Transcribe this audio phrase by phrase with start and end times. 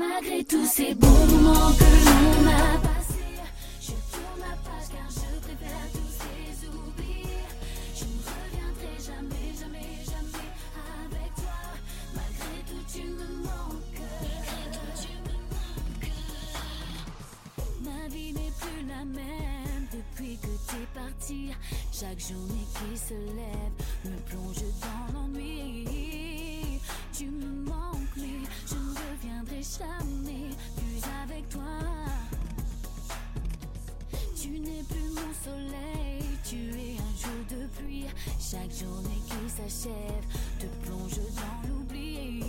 [0.00, 3.36] Malgré tous ces bons moments que l'on a passés,
[3.82, 7.44] je tourne la page car je préfère tous les oublier.
[7.94, 10.48] Je ne reviendrai jamais, jamais, jamais
[11.04, 11.60] avec toi.
[12.14, 14.00] Malgré tout, tu me manques.
[17.84, 21.50] Ma vie n'est plus la même depuis que t'es parti.
[21.92, 23.74] Chaque journée qui se lève
[24.06, 25.84] me plonge dans l'ennui.
[27.12, 27.99] Tu me manques,
[29.78, 31.62] jamais plus avec toi.
[34.34, 38.06] Tu n'es plus mon soleil, tu es un jour de pluie.
[38.38, 40.24] Chaque journée qui s'achève
[40.58, 42.42] te plonge dans l'oubli.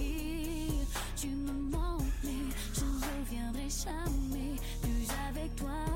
[1.15, 5.90] Tu me manques, mais je ne reviendrai jamais plus avec toi.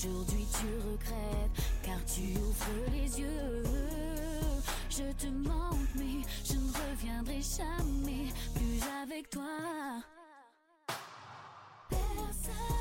[0.00, 3.64] Aujourd'hui tu regrettes car tu ouvres les yeux.
[4.88, 9.42] Je te manque mais je ne reviendrai jamais plus avec toi.
[11.90, 12.77] Personne,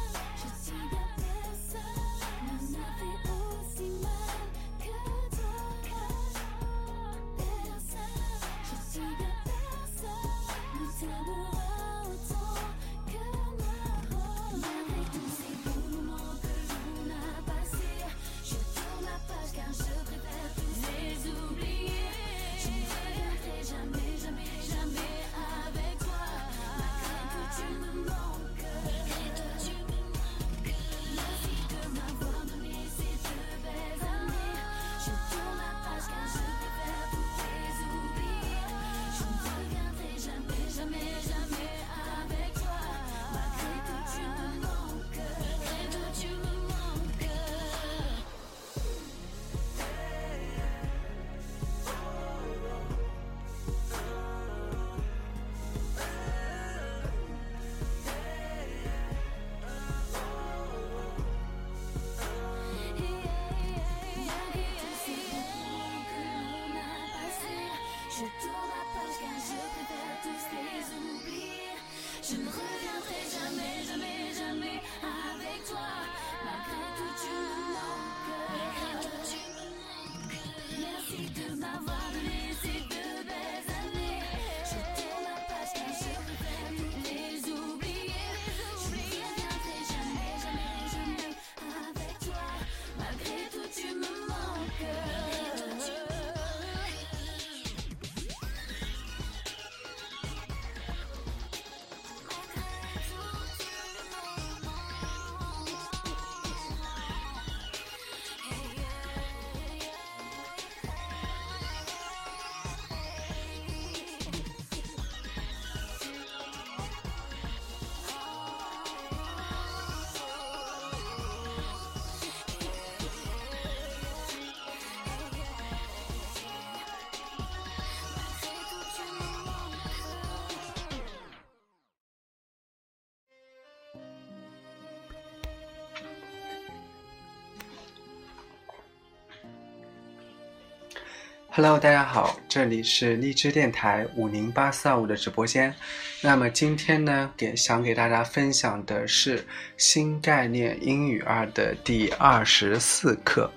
[141.58, 145.74] Hello，大家好，这里是荔枝电台五零八四二五的直播间。
[146.22, 149.44] 那么今天呢，给想给大家分享的是
[149.76, 153.50] 新概念英语二的第二十四课。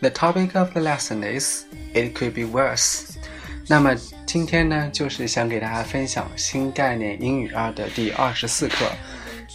[0.00, 1.64] The topic of the lesson is
[1.94, 3.14] it could be worse。
[3.66, 3.96] 那么
[4.26, 8.84] 今天呢，就是想给大家分享新概念英语二的第二十四课。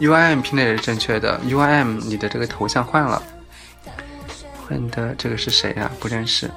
[0.00, 1.40] U I M 拼的也是正确的。
[1.46, 3.22] U I M 你的这个头像换了。
[4.68, 5.90] 问的这个是谁呀？
[6.00, 6.50] 不认识。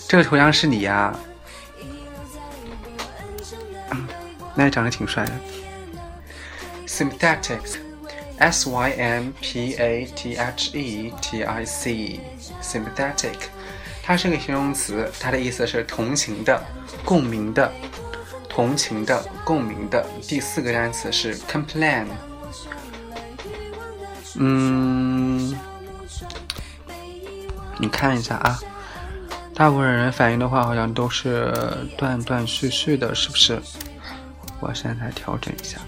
[0.07, 1.17] 这个头像是你呀？
[4.53, 5.31] 那也长得挺帅的。
[6.87, 7.79] sympathetic。
[8.39, 13.35] S Y M P A T H E T I C，sympathetic，
[14.03, 16.63] 它是个形容词，它的意思是同情的、
[17.03, 17.71] 共鸣的、
[18.47, 20.05] 同情的、共鸣的。
[20.27, 22.05] 第四个单词是 complain，
[24.35, 25.57] 嗯，
[27.79, 28.59] 你看一下啊，
[29.55, 31.51] 大部分人反应的话好像都是
[31.97, 33.59] 断断续续的，是不是？
[34.59, 35.79] 我现在调整一下，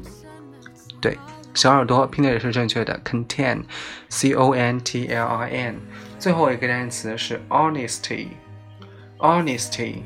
[1.02, 1.18] 对，
[1.54, 3.64] 小耳朵拼的也是正确的，Contain
[4.10, 5.80] C O N T L I N。
[6.20, 10.04] 最后一个单词是 Honesty，Honesty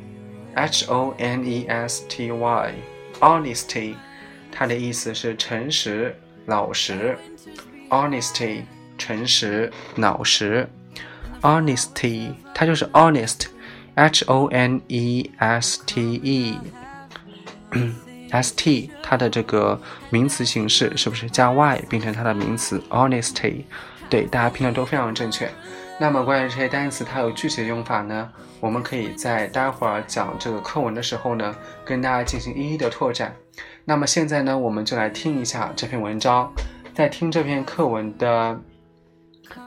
[0.56, 3.96] H O N E S T Y，Honesty。
[4.58, 7.18] 它的意思是诚实、老实
[7.90, 8.62] ，honesty，
[8.98, 10.66] 诚实、老实
[11.42, 16.16] ，honesty，它就是 honest，h o n e s t
[17.74, 19.78] e，s t，它的这个
[20.10, 23.64] 名词形式是不是加 y 变成它的名词 honesty？
[24.10, 25.52] 对，大家拼的都非常正确。
[26.00, 28.32] 那么关于这些单词，它有具体的用法呢？
[28.62, 33.36] 我们可以在待会儿讲这个课文的时候呢，跟大家进行一一的拓展。
[33.88, 36.52] 那么现在呢，我们就来听一下这篇文章，
[36.96, 38.60] 在听这篇课文的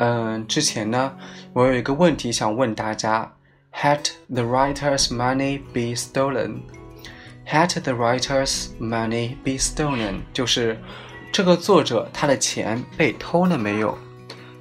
[0.01, 1.13] 嗯之前呢，
[1.53, 3.33] 我有一个问题想问大家
[3.73, 10.23] ：Had the writer's money be stolen？Had the writer's money be stolen？
[10.33, 10.77] 就是
[11.31, 13.97] 这个作者他的钱被偷了没有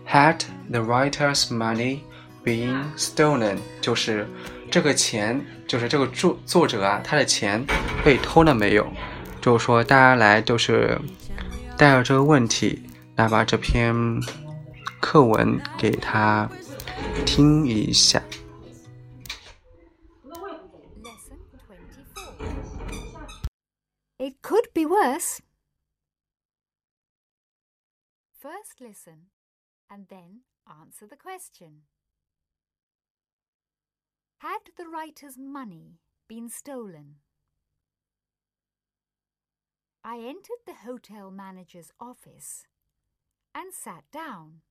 [0.07, 2.01] ？Had the writer's money
[2.45, 3.57] been stolen？
[3.81, 4.29] 就是
[4.69, 7.65] 这个钱，就是这个作作者啊，他的钱
[8.05, 8.85] 被偷了没有？
[9.40, 11.00] 就是说，大家来就是
[11.76, 12.82] 带着这个问题
[13.16, 13.94] 来把这篇
[15.00, 16.48] 课文给他
[17.26, 18.22] 听一下。
[24.18, 25.40] It could be worse.
[28.40, 29.30] First listen
[29.88, 31.82] and then answer the question.
[34.38, 37.16] Had the writer's money been stolen?
[40.09, 42.65] I entered the hotel manager's office
[43.53, 44.61] and sat down.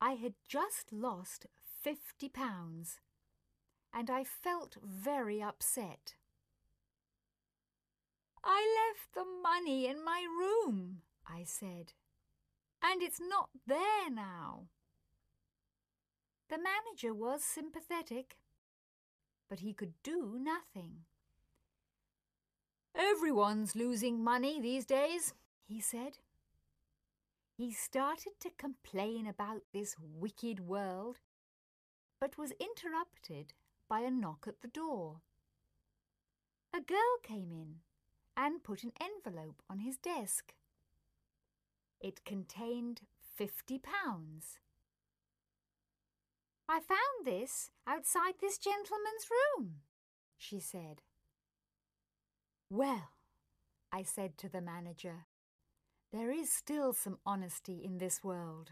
[0.00, 1.46] I had just lost
[1.80, 2.98] fifty pounds
[3.94, 6.16] and I felt very upset.
[8.42, 11.92] I left the money in my room, I said,
[12.82, 14.70] and it's not there now.
[16.48, 18.38] The manager was sympathetic,
[19.48, 21.04] but he could do nothing.
[22.94, 25.34] Everyone's losing money these days,
[25.66, 26.18] he said.
[27.56, 31.18] He started to complain about this wicked world,
[32.20, 33.52] but was interrupted
[33.88, 35.20] by a knock at the door.
[36.74, 37.76] A girl came in
[38.36, 40.54] and put an envelope on his desk.
[42.00, 44.58] It contained fifty pounds.
[46.68, 49.80] I found this outside this gentleman's room,
[50.38, 51.02] she said.
[52.72, 53.10] Well,
[53.92, 55.26] I said to the manager,
[56.12, 58.70] there is still some honesty in this world.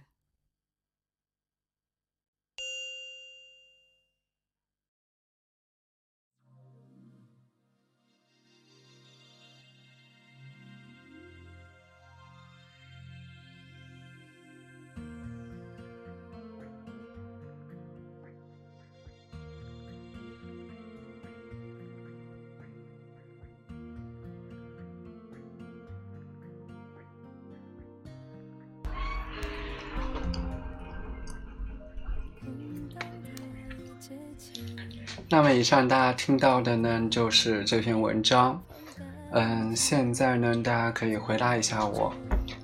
[35.38, 38.60] 那么以上大家听到的呢，就是这篇文章。
[39.30, 42.12] 嗯，现在呢，大家可以回答一下我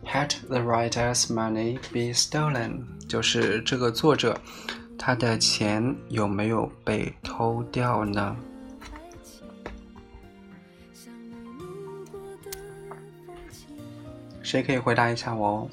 [0.04, 2.80] ：Had the writer's money be stolen？
[3.08, 4.36] 就是这个作者
[4.98, 8.36] 他的钱有没有被偷掉呢？
[14.42, 15.68] 谁可以回答一下我哦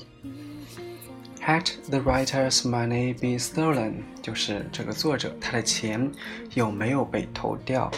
[1.43, 4.03] ？Had the writer's money been stolen？
[4.21, 6.12] 就是这个作者他的钱
[6.53, 7.91] 有没有被偷掉？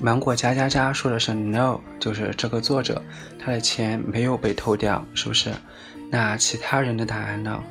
[0.00, 3.02] 芒果加加加说的是 no，就是这个作者
[3.38, 5.52] 他的钱没有被偷掉，是不是？
[6.10, 7.62] 那其他人的答案呢？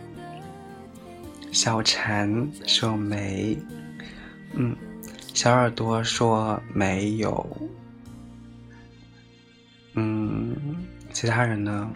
[1.52, 3.58] 小陈说没，
[4.54, 4.76] 嗯，
[5.34, 7.46] 小耳朵说没有。
[10.00, 10.56] 嗯，
[11.12, 11.92] 其他人呢？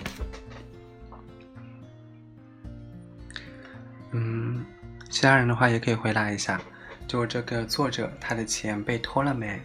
[4.10, 4.66] 嗯，
[5.08, 6.60] 其他人的话也可以回答一下，
[7.08, 9.62] 就这个作者他的钱被偷了没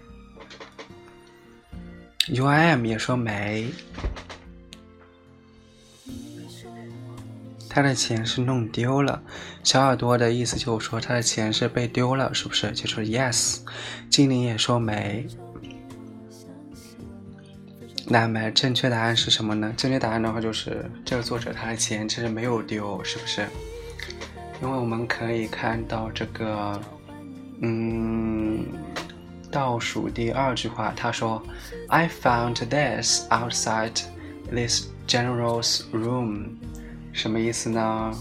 [2.28, 3.70] ？U I M 也说没，
[7.70, 9.22] 他的钱是弄丢了。
[9.64, 12.70] 小耳朵的意思就是说他的钱是被丢了，是不是？
[12.72, 13.60] 就是 Yes。
[14.10, 15.26] 精灵也说没。
[18.08, 19.74] 那么正确答案是什么呢？
[19.76, 23.46] 正确答案的话就是这个作者他的钱其实没有丢，是不是？
[24.62, 26.80] 因为我们可以看到这个，
[27.60, 28.64] 嗯，
[29.50, 31.42] 倒数第二句话，他说
[31.88, 34.00] ：“I found this outside
[34.50, 36.50] this general's room。”
[37.12, 38.14] 什么意思呢？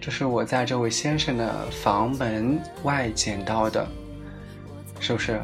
[0.00, 3.88] 这是我在这位先生的房门外捡到的，
[5.00, 5.40] 是不是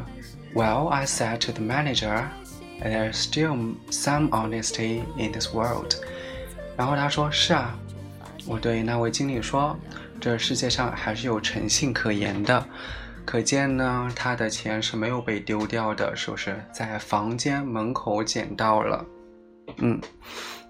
[0.53, 2.25] ？Well, I said to the manager.
[2.83, 5.95] There's still some honesty in this world。
[6.75, 7.77] 然后他说：“是啊，
[8.47, 9.77] 我对那位经理说，
[10.19, 12.65] 这世界上还是有诚信可言的。
[13.23, 16.59] 可见呢，他的钱是没有被丢掉的，是不是？
[16.73, 19.05] 在房间门口捡到了。
[19.77, 20.01] 嗯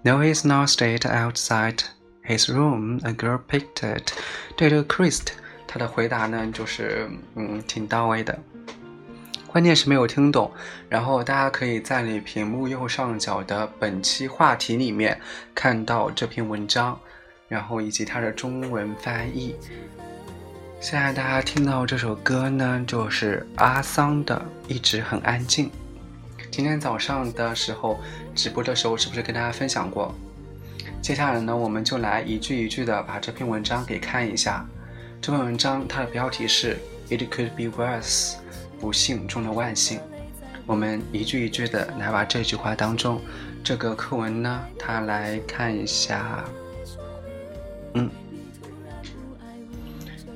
[0.03, 1.79] ，No, it's not stayed outside
[2.27, 2.99] his room.
[3.07, 4.11] A girl picked it。
[4.57, 5.27] 对这个 Christ，
[5.65, 8.37] 他的回答呢，就是嗯，挺到位的。
[9.51, 10.49] 关键是没有听懂。
[10.87, 15.19] 然后大家可以在你屏幕右上角的本期话题里面
[15.53, 16.97] 看到这篇文章，
[17.49, 19.55] 然后以及它的中文翻译。
[20.79, 24.43] 现在大家听到这首歌呢，就是阿桑的
[24.73, 25.67] 《一直很安静》。
[26.49, 27.99] 今天早上的时候
[28.33, 30.15] 直播的时候，是不是跟大家分享过？
[31.01, 34.65] 接下来呢，我们就来一句一句的把这篇文章给看一下。
[35.21, 36.77] 这篇文章它的标题是
[37.09, 38.35] "It could be worse"，
[38.81, 39.99] 不幸中的万幸。
[40.65, 43.21] 我们一句一句的来把这句话当中
[43.63, 46.43] 这个课文呢，它来看一下。
[47.93, 48.09] 嗯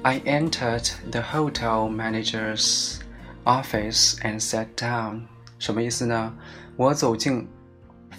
[0.03, 2.99] ，I entered the hotel manager's
[3.43, 5.23] office and sat down。
[5.59, 6.33] 什么意思呢？
[6.77, 7.47] 我走进。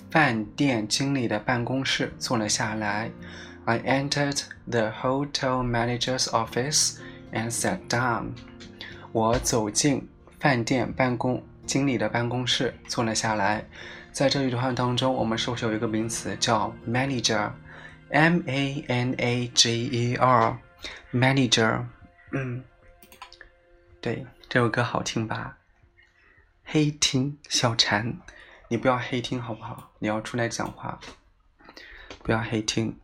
[0.09, 3.11] 饭店经理的办公室坐了下来。
[3.67, 6.95] I entered the hotel manager's office
[7.33, 8.29] and sat down.
[9.13, 10.09] 我走进
[10.47, 13.65] 饭店办公经理的办公室坐了下来。
[14.13, 21.87] 在这一句话当中，我们是不是有一个名词叫 manager？M A N A G E R，manager。
[22.31, 22.63] 嗯，
[24.01, 25.59] 对，这首歌好听吧？
[26.63, 28.17] 黑听小禅。
[28.69, 29.91] 你不要黑听好不好？
[29.99, 31.01] 你要出来讲话，
[32.23, 32.97] 不要黑听。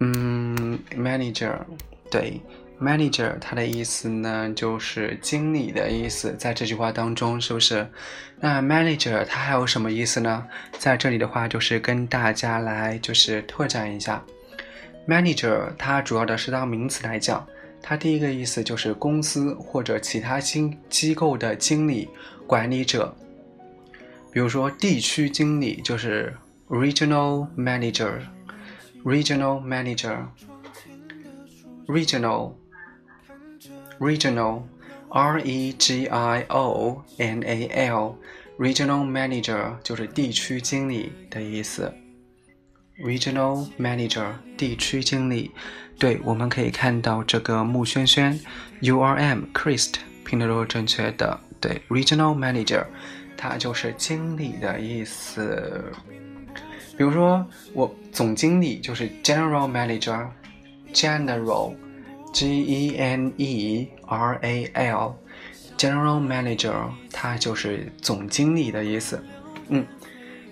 [0.00, 1.56] 嗯，manager，
[2.10, 2.40] 对
[2.80, 7.88] ，manager，它的意思呢就是经理的意思，在这句话当中是不是？
[8.40, 10.46] 那 manager 它还有什么意思呢？
[10.78, 14.22] 在这里的话就是跟大家来就是拓展一下
[15.06, 17.46] ，manager 它主要的是当名词来讲，
[17.80, 22.08] 它第一个意思就是公司或者其他经机构的经理、
[22.46, 23.16] 管理者。
[24.32, 26.34] 比如说，地区经理就是
[26.68, 32.52] regional manager，regional manager，regional
[33.98, 34.62] Regional,
[35.08, 38.14] R E G I O N A L,
[38.58, 41.92] Regional manager 就是地区经理的意思。
[42.98, 44.26] regional manager
[44.56, 45.50] 地区经理，
[45.98, 48.38] 对，我们可以看到这个木轩轩
[48.80, 51.40] u r m Christ 拼的都是正确的。
[51.60, 52.84] 对，regional manager。
[53.36, 55.84] 它就是经理的意思，
[56.96, 61.74] 比如说我总经理就是 general manager，General
[62.34, 63.30] General,
[65.76, 69.24] general manager，它就是总经理的意思。
[69.68, 69.86] 嗯，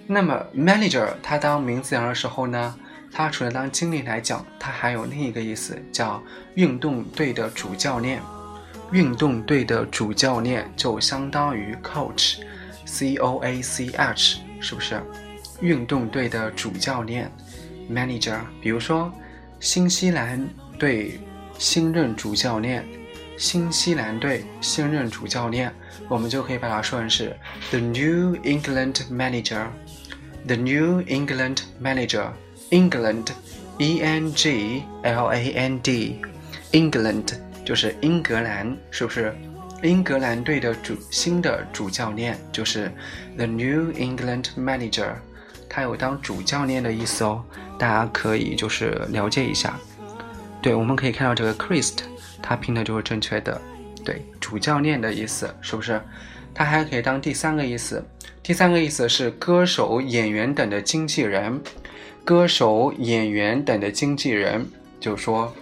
[0.07, 2.79] 那么 manager 它当名词讲的时候呢，
[3.11, 6.23] 它除了当经理来讲，它还有另一个意思叫
[6.55, 8.23] 运动队的主教练。
[8.93, 12.41] 运动队的主教练就相当于 coach。
[12.85, 15.03] C O A C H 是不是
[15.61, 17.33] 运动队的主教练
[17.91, 19.11] ？Manager，比如说
[19.61, 20.47] 新西兰
[20.79, 21.19] 队
[21.59, 22.85] 新任主教练，
[23.37, 25.73] 新西兰队新任主教练，
[26.09, 27.37] 我们就可以把它说成是
[27.71, 37.35] The New England Manager，The New England Manager，England，E N G L A N D，England
[37.65, 39.35] 就是英格兰，是不是？
[39.83, 42.93] 英格兰队的主新的主教练就是
[43.37, 45.15] the New England Manager，
[45.69, 47.43] 他有当主教练的意思哦，
[47.81, 49.77] 大家可以就是了解一下。
[50.63, 51.99] 对，我们可以看到这个 Christ，
[52.41, 53.61] 他拼的就是正确的，
[54.05, 56.01] 对，主教练的意思是不是？
[56.55, 58.05] 他还可以当第三个意思，
[58.43, 61.61] 第三个意思是歌手、演员等的经纪人，
[62.25, 64.65] 歌手、演员等的经纪人，
[65.01, 65.53] 就是说。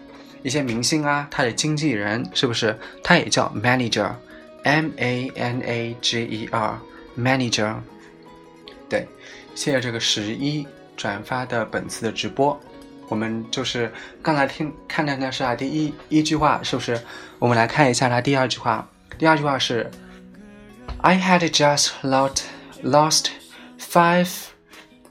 [0.42, 2.74] 一些明星啊，他的经纪人是不是？
[3.04, 7.74] 他也叫 manager，M A N A G E R，manager。
[8.88, 9.06] 对，
[9.54, 12.58] 谢谢这个十一转发的本次的直播。
[13.09, 16.99] 我们就是刚才听看的那是啊，第一一句话是不是？
[17.39, 18.87] 我们来看一下它第二句话。
[19.17, 19.89] 第二句话是，
[21.01, 22.41] I had just lost
[22.83, 23.27] lost
[23.79, 24.27] five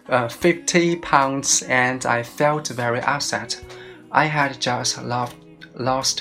[0.06, 5.30] 呃 fifty pounds and I felt very upset。I had just lost
[5.76, 6.18] lost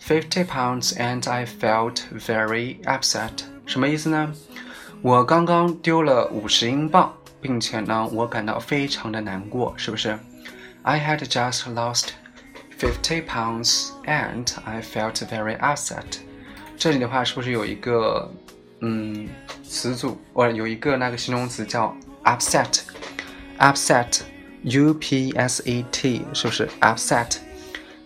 [0.00, 3.44] fifty pounds and I felt very upset。
[3.66, 4.32] 什么意思呢？
[5.02, 10.18] 我刚刚丢了五十英镑，并且呢，我感到非常的难过，是不是
[10.85, 12.09] ？I had just lost
[12.77, 16.19] fifty pounds and I felt very upset。
[16.77, 18.31] 这里的话是不是有一个
[18.81, 19.27] 嗯
[19.63, 24.21] 词组，或者有一个那个形容词叫 upset？upset。
[24.67, 27.37] U P S E T 是不是 upset？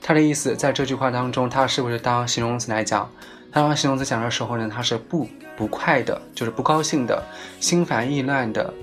[0.02, 3.10] 它的意思在这句话当中，它是不是当形容词来讲？
[3.50, 7.24] 它当形容词讲的时候呢，它是不不快的，就是不高兴的，
[7.62, 8.74] 心烦意乱的，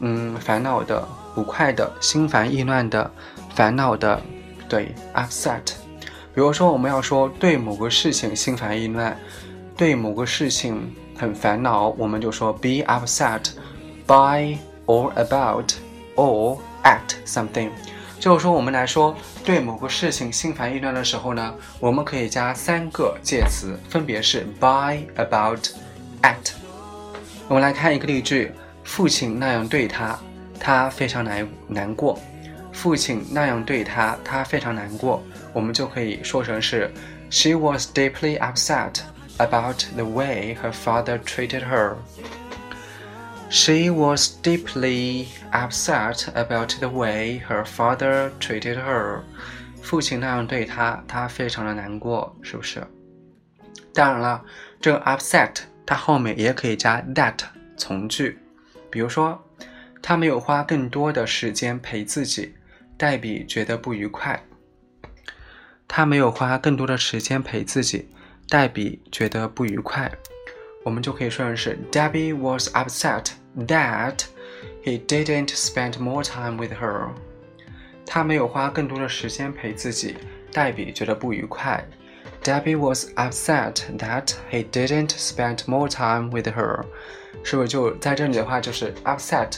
[0.00, 3.10] 嗯，烦恼的，不快的，心烦意乱的，
[3.54, 4.20] 烦恼的，
[4.68, 5.62] 对，upset。
[6.34, 9.16] 比如说我们要说对某个事情心烦意乱，
[9.76, 13.50] 对某个事情很烦恼，我们就说 be upset
[14.06, 15.72] by or about
[16.16, 17.70] or at something。
[18.20, 25.60] 就是说，我们来说对某个事情心烦意乱的时候呢，我们可以加三个介词，分别是 by、about、
[26.22, 26.52] at。
[27.48, 28.50] 我们来看一个例句：
[28.82, 30.18] 父亲那样对他，
[30.58, 32.18] 他非常难难过。
[32.72, 35.22] 父亲那样对他，他非常难过。
[35.52, 36.90] 我们就可以说成是
[37.30, 38.96] She was deeply upset
[39.38, 41.94] about the way her father treated her.
[43.50, 49.20] She was deeply upset about the way her father treated her.
[49.80, 52.84] 父亲那样对她，她非常的难过，是不是？
[53.92, 54.42] 当然了，
[54.80, 57.34] 这个 upset 它后面也可以加 that
[57.76, 58.38] 从句，
[58.90, 59.40] 比如说，
[60.06, 62.54] 他没有花更多的时间陪自己，
[62.98, 64.38] 黛比觉得不愉快。
[65.88, 68.06] 他没有花更多的时间陪自己，
[68.50, 70.12] 黛比觉得不愉快。
[70.82, 74.24] 我们就可以说成是 Debbie was upset that
[74.84, 77.08] he didn't spend more time with her。
[78.04, 80.16] 他没有花更多的时间陪自己，
[80.52, 81.82] 黛比觉得不愉快。
[82.42, 86.84] Debbie was upset that he didn't spend more time with her。
[87.42, 89.52] 是不是就在这里的话，就是 upset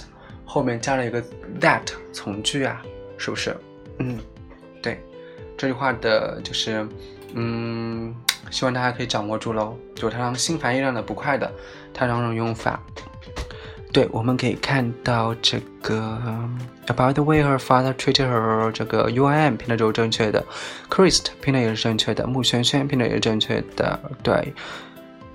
[0.47, 1.23] 后面加了一个
[1.61, 1.83] that
[2.15, 2.81] 从句啊？
[3.19, 3.55] 是不是？
[3.99, 4.19] 嗯，
[4.81, 4.99] 对，
[5.59, 6.89] 这句话的就是，
[7.35, 8.15] 嗯。
[8.49, 11.53] 希望大家可以掌握住喽，就它让心烦意乱的不快的，
[11.93, 12.81] 它两种用法。
[13.93, 16.17] 对，我们可以看到这个
[16.87, 20.45] about the way her father treated her，这个 U I M 拼的就是正确的
[20.89, 23.99] ，Christ 拼的也是正确的，穆萱萱拼的也是正确的。
[24.23, 24.55] 对，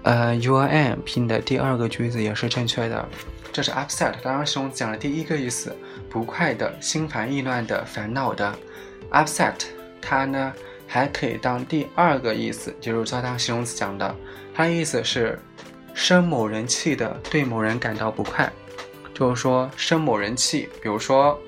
[0.04, 3.06] 呃，U I M 拼的第二个句子也是正确的。
[3.52, 5.76] 这是 upset，刚刚形容词讲的第一个意思，
[6.10, 8.54] 不快的、心烦意乱的、烦恼的。
[9.12, 9.56] upset
[10.02, 10.54] 它呢？
[10.88, 14.14] 还可以当第二个意思，就是做当形容词讲的，
[14.54, 15.40] 它的意思是
[15.94, 18.52] 生某人气的，对某人感到不快，
[19.14, 20.68] 就是说生某人气。
[20.82, 21.40] 比如说，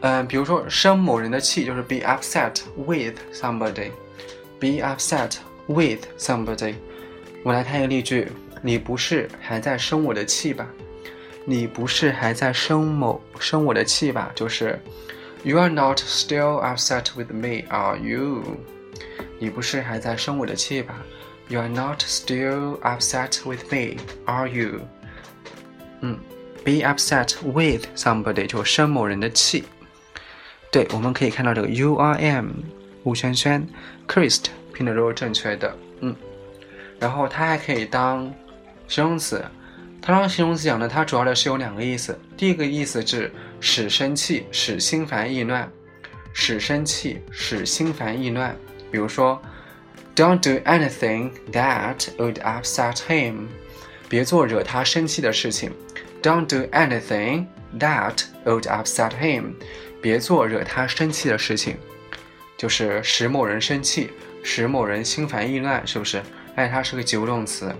[0.00, 6.74] 嗯，比如说生某人的气，就是 be upset with somebody，be upset with somebody。
[7.42, 8.30] 我来看一个例句：
[8.62, 10.66] 你不是还在生我的气吧？
[11.44, 14.30] 你不是还在生某生我的气吧？
[14.34, 14.78] 就是。
[15.44, 18.42] You are not still upset with me, are you?
[19.38, 20.96] 你不是还在生我的气吧
[21.46, 24.80] ？You are not still upset with me, are you?
[26.00, 26.18] 嗯
[26.64, 29.62] ，be upset with somebody 就生某人的气。
[30.72, 32.48] 对，我们可以看到这个 U R M
[33.04, 33.64] 吴轩轩
[34.08, 35.72] ，Christ 拼的都是正确的。
[36.00, 36.16] 嗯，
[36.98, 38.34] 然后它还可以当
[38.88, 39.44] 形容词。
[40.00, 42.18] 它当形容词讲呢，它主要的是有两个意思。
[42.36, 45.70] 第一个意思是使生气，使心烦意乱，
[46.32, 48.56] 使生气，使心烦意乱。
[48.90, 49.40] 比如说
[50.16, 53.46] ，Don't do anything that would upset him。
[54.08, 55.72] 别做惹他生气的事情。
[56.22, 57.46] Don't do anything
[57.78, 59.52] that would upset him。
[60.00, 61.76] 别做惹他生气的事情，
[62.56, 64.10] 就是使某人生气，
[64.42, 66.22] 使某人心烦意乱，是不是？
[66.54, 67.74] 哎它是个及物动词。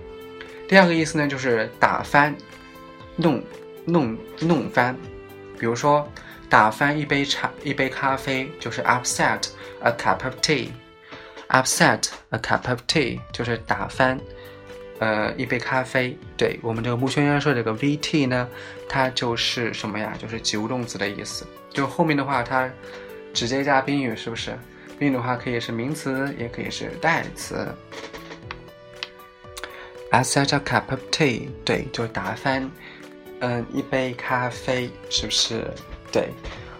[0.69, 2.35] 第二个意思呢，就是打翻、
[3.15, 3.43] 弄、
[3.85, 4.95] 弄、弄翻。
[5.57, 6.07] 比如说，
[6.47, 9.47] 打翻一杯茶、一杯咖啡，就是 upset
[9.81, 10.69] a cup of tea。
[11.47, 14.19] upset a cup of tea 就是打翻，
[14.99, 16.15] 呃，一杯咖啡。
[16.37, 18.47] 对我们这个木轩轩说这个 vt 呢，
[18.87, 20.13] 它就是什么呀？
[20.19, 21.47] 就是及物动词的意思。
[21.71, 22.69] 就后面的话，它
[23.33, 24.55] 直接加宾语，是不是？
[24.99, 27.67] 宾语的话可以是名词，也可以是代词。
[30.11, 32.67] I set a cup of tea，对，就是打翻，
[33.41, 35.71] 嗯，一杯咖啡，是不是？
[36.11, 36.29] 对，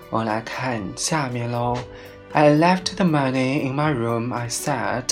[0.10, 1.78] 我们来看下面喽。
[2.32, 5.06] I left the money in my room, I said,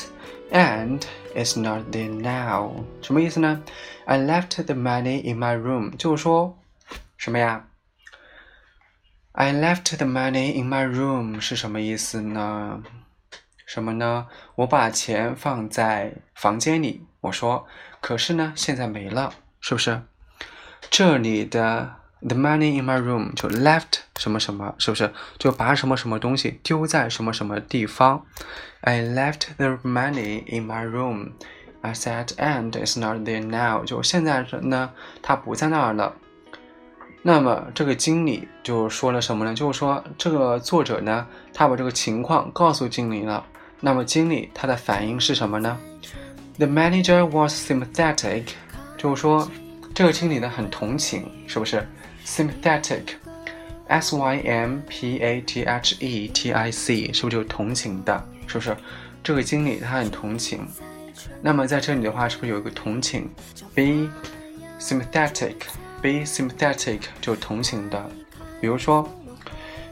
[0.49, 1.01] and
[1.35, 2.83] it's not there now。
[3.03, 3.63] 什么意思呢
[4.05, 6.57] ？I left the money in my room，就是说
[7.17, 7.67] 什么呀
[9.33, 12.81] ？I left the money in my room 是什么意思呢？
[13.67, 14.25] 什么呢？
[14.55, 17.05] 我把钱放在房间里。
[17.21, 17.67] 我说。
[18.07, 20.01] 可是呢，现在没了，是不是？
[20.89, 25.11] 这里的 the money in my room 就 left 什么什么，是不是？
[25.37, 28.25] 就把什么什么东西丢在什么什么地方
[28.79, 31.31] ？I left the money in my room.
[31.81, 33.83] I said, and it's not there now.
[33.83, 34.91] 就现在呢，
[35.21, 36.15] 它不在那儿了。
[37.23, 39.53] 那么这个经理就说了什么呢？
[39.53, 43.45] 就是说这个作者呢，他把这个情况告诉经理了。
[43.81, 45.77] 那么经理他的反应是什么呢
[46.57, 48.43] ？The manager was sympathetic，
[48.97, 49.49] 就是说
[49.93, 51.87] 这个经理呢很同情，是不是
[52.25, 58.27] ？Sympathetic，S Y M P A T H E T I C，是不是就是同情的？
[58.47, 58.75] 是不是？
[59.23, 60.67] 这个经理他很同情。
[61.41, 63.29] 那么在这里的话，是不是有一个同情
[63.75, 64.09] ？Be
[64.79, 68.09] sympathetic，be sympathetic 就是同情的。
[68.61, 69.07] 比如说，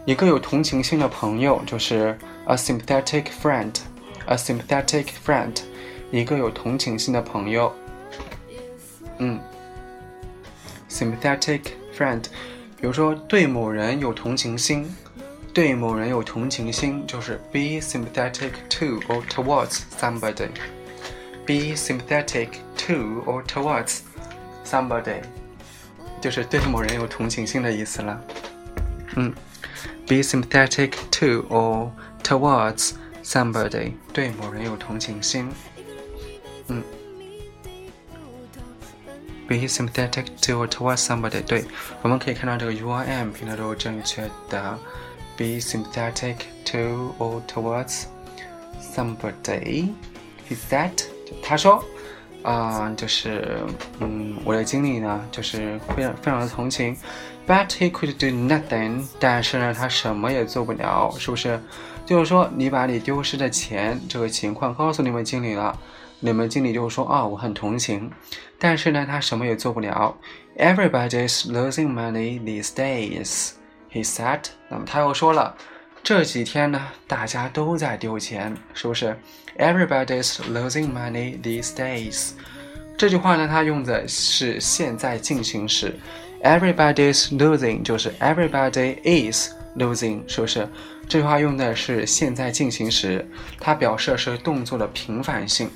[0.05, 5.57] 一个有同情心的朋友就是 a sympathetic friend，a sympathetic friend，
[6.15, 7.75] 一个有同情心的朋友。
[9.17, 9.37] 嗯
[10.89, 11.61] ，sympathetic
[11.93, 12.23] friend，
[12.79, 14.89] 比如说对某人有同情心，
[15.53, 20.47] 对某人有同情心就是 be sympathetic to or towards somebody。
[21.45, 22.47] be sympathetic
[22.77, 23.99] to or towards
[24.65, 25.21] somebody，
[26.21, 28.21] 就是对某人有同情心的意思了。
[29.17, 29.33] 嗯
[30.07, 31.91] ，be sympathetic to or
[32.23, 35.49] towards somebody，对某人有同情心。
[36.68, 36.82] 嗯，
[39.48, 41.64] be sympathetic to or towards somebody，对，
[42.02, 44.78] 我们可以看到这个 U R M 拼的都是正确的。
[45.36, 48.04] be sympathetic to or towards
[48.94, 50.90] somebody。He said。
[51.42, 53.64] 他说：“啊、呃，就是
[54.00, 56.94] 嗯，我的经理呢，就是非常非常的同情，
[57.46, 59.06] but he could do nothing。
[59.18, 61.58] 但是呢，他什么也做不了，是不是？
[62.04, 65.78] 就是说，你把你丢失的钱这个情况告诉你们经理了，
[66.19, 68.11] 你们经理就说啊、哦，我很同情，
[68.57, 70.17] 但是呢，他什么也做不了。
[70.57, 73.51] Everybody's losing money these days,
[73.91, 74.41] he said。
[74.69, 75.55] 那么他又说了。”
[76.03, 79.17] 这几天呢，大家都在丢钱，是不是
[79.57, 82.33] ？Everybody's losing money these days。
[82.95, 85.97] 这句话呢，它用的是现在进行时。
[86.43, 90.69] Everybody's losing 就是 everybody is losing，是不是？
[91.07, 93.25] 这句话用的是现在进行时，
[93.59, 95.69] 它表示的是动作的频繁性，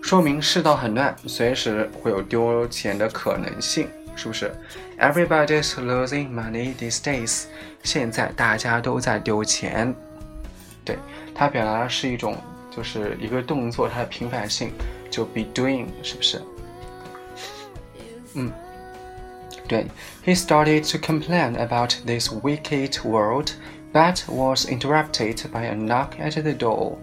[0.00, 3.88] 说明世道很乱，随时会有丢钱的可能性。
[4.16, 4.54] 是不是
[4.96, 7.46] ？Everybody's losing money these days。
[7.82, 9.92] 现在大家都在丢钱。
[10.84, 10.96] 对，
[11.34, 12.36] 它表达的是一种，
[12.70, 14.70] 就是一个动作它的频繁性，
[15.10, 16.40] 就 be doing，是不是？
[18.34, 18.52] 嗯，
[19.66, 19.86] 对。
[20.24, 23.48] He started to complain about this wicked world,
[23.93, 26.97] but was interrupted by a knock at the door.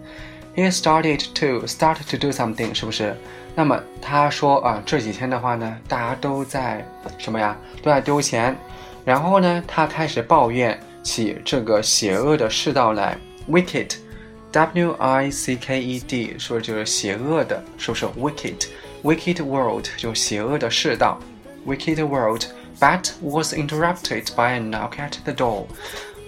[0.54, 3.16] He started to start to do something，是不是？
[3.54, 6.86] 那么他说啊，这几天的话呢，大家都在
[7.18, 7.56] 什么呀？
[7.82, 8.56] 都在丢钱。
[9.04, 13.16] 然后呢，他开始抱怨起这个邪恶的世道来。
[13.48, 18.06] Wicked，W I C K E D，说就是邪恶的，是不是？
[18.06, 21.20] Wicked，Wicked world 就邪恶的世道。
[21.66, 25.66] Wicked world，but was interrupted by a knock at the door，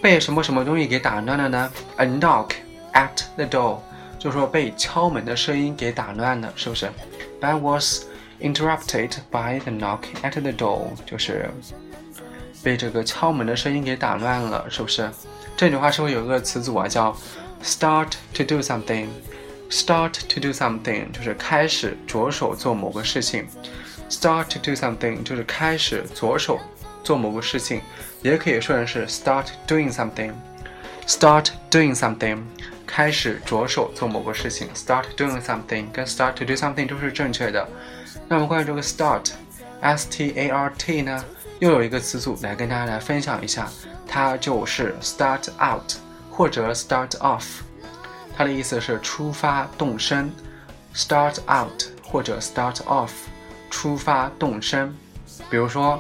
[0.04, 2.50] 被什么什么东西给打乱了呢？A knock
[2.92, 3.78] at the door。
[4.20, 6.90] 就是说被敲门的声音给打乱了，是不是
[7.42, 8.04] ？But was
[8.42, 11.50] interrupted by the knock at the door，就是
[12.62, 15.10] 被这个敲门的声音给打乱了，是不是？
[15.56, 17.16] 这句话是不是有个词组啊，叫
[17.64, 23.48] start to do something？Start to do something 就是开始着手做某个事情。
[24.10, 26.60] Start to do something 就是开始着手
[27.04, 27.82] 做某个事情，
[28.24, 30.32] 也可以说成是 start doing something。
[31.06, 32.40] Start doing something。
[32.86, 37.68] 开始着手做某个事情，start doing something 跟 start to do something 都是正确的。
[38.28, 41.26] 那么关于这个 start，s t a r t 呢，
[41.58, 43.68] 又有一个词组来跟大家来分享一下，
[44.08, 45.94] 它就是 start out
[46.30, 47.46] 或者 start off，
[48.38, 50.32] 它的意思是出发动身
[50.94, 53.10] ，start out 或者 start off，
[53.72, 54.96] 出发动身。
[55.50, 56.00] 比如说，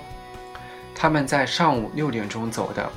[0.96, 2.90] 他们在上午六点钟走的，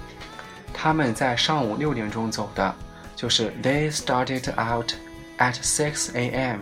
[0.73, 2.75] 他们在上午六点钟走的。
[3.17, 4.93] 就是 They started out
[5.39, 6.61] at 6 a.m.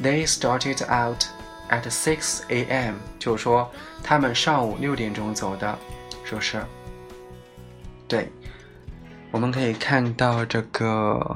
[0.00, 1.26] They started out
[1.68, 2.94] at 6 a.m.
[3.18, 3.70] 就是说
[4.02, 5.78] 他们上午六点钟走的，
[6.24, 6.64] 是不是？
[8.08, 8.32] 对，
[9.30, 11.34] 我们可以看到这个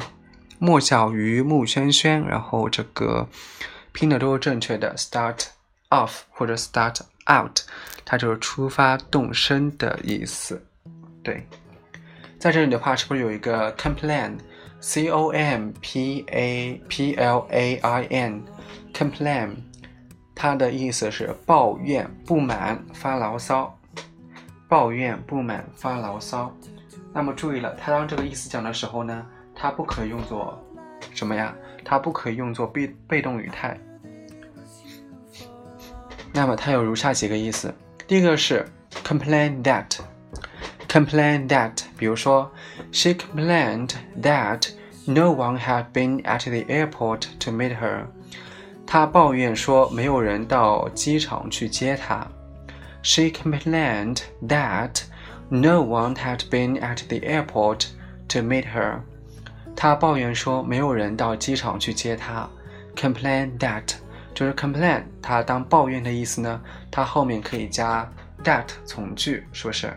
[0.58, 3.28] 莫小鱼、穆轩轩，然后这个
[3.92, 5.40] 拼的都是正确的，start
[5.90, 7.60] off 或者 start out，
[8.10, 10.58] 它就是出发动身的意思。
[11.22, 11.46] 对。
[12.38, 19.56] 在这里的话，是不是有一个 complain？C O M P A P L A I N，complain，
[20.34, 23.78] 它的意思是抱怨、不满、发牢骚。
[24.66, 26.50] 抱怨、不满、发牢骚。
[27.12, 30.58] 那么注意了，它当这个意思讲的时候呢，它不可以用作
[31.12, 31.54] 什么呀？
[31.84, 33.78] 它不可以用作被被动语态。
[36.32, 37.74] 那么它有如下几个意思：
[38.07, 38.65] 第一个是
[39.03, 42.51] complain that。complain that，比如说，
[42.91, 43.91] she complained
[44.21, 44.69] that
[45.05, 48.05] no one had been at the airport to meet her。
[48.85, 52.27] 她抱怨说没有人到机场去接她。
[53.01, 55.01] She complained that
[55.49, 57.87] no one had been at the airport
[58.27, 58.99] to meet her。
[59.75, 62.47] 她抱怨说没有人到机场去接她。
[62.95, 63.95] complain that，
[64.38, 66.60] 就是 complain，它当抱怨的意思呢，
[66.92, 68.08] 它后面可以加
[68.44, 69.92] that 从句，是不是？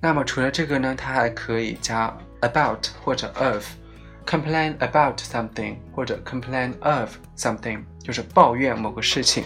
[0.00, 9.44] 那么除了这个呢，它还可以加 about 或者 of，complain about something 或者 complain of something，就是抱怨某个事情。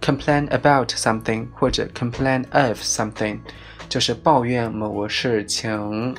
[0.00, 3.38] complain about something 或者 complain of something，
[3.88, 6.16] 就是抱怨某个事情。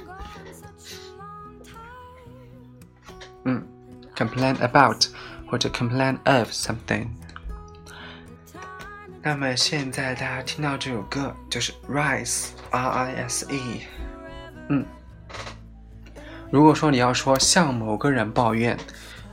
[3.43, 3.67] 嗯
[4.15, 5.03] ，complain about
[5.49, 7.07] 或者 complain of something。
[9.21, 13.81] 那么现在大家听到这首歌就是 Rise，R I S E。
[14.69, 14.85] 嗯，
[16.51, 18.77] 如果说你要说向某个人抱怨，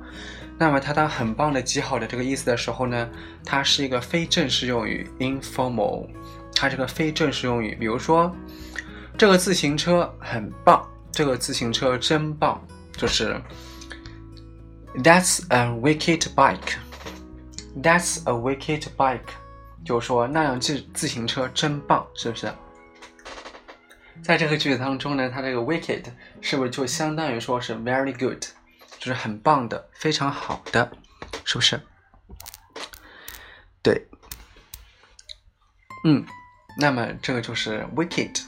[0.58, 3.08] 那么它当很棒的、极好的这个意思的时候呢，
[3.44, 6.06] 它是一个非正式用语 （informal）。
[6.54, 8.34] 它是个非正式用语，比如说
[9.16, 10.84] 这个自行车很棒，
[11.18, 13.42] 这个自行车真棒，就是
[14.98, 16.76] That's a wicked bike.
[17.83, 19.26] That's a wicked bike.
[19.85, 22.52] 就是说那辆自自行车真棒，是不是？
[24.22, 26.04] 在这个句子当中呢，它这个 wicked
[26.40, 28.40] 是不是就相当于说是 very good，
[29.00, 30.88] 就是很棒的，非常好的，
[31.44, 31.81] 是不是？
[33.83, 34.07] 对，
[36.04, 36.24] 嗯，
[36.78, 38.40] 那么这个就是 wicked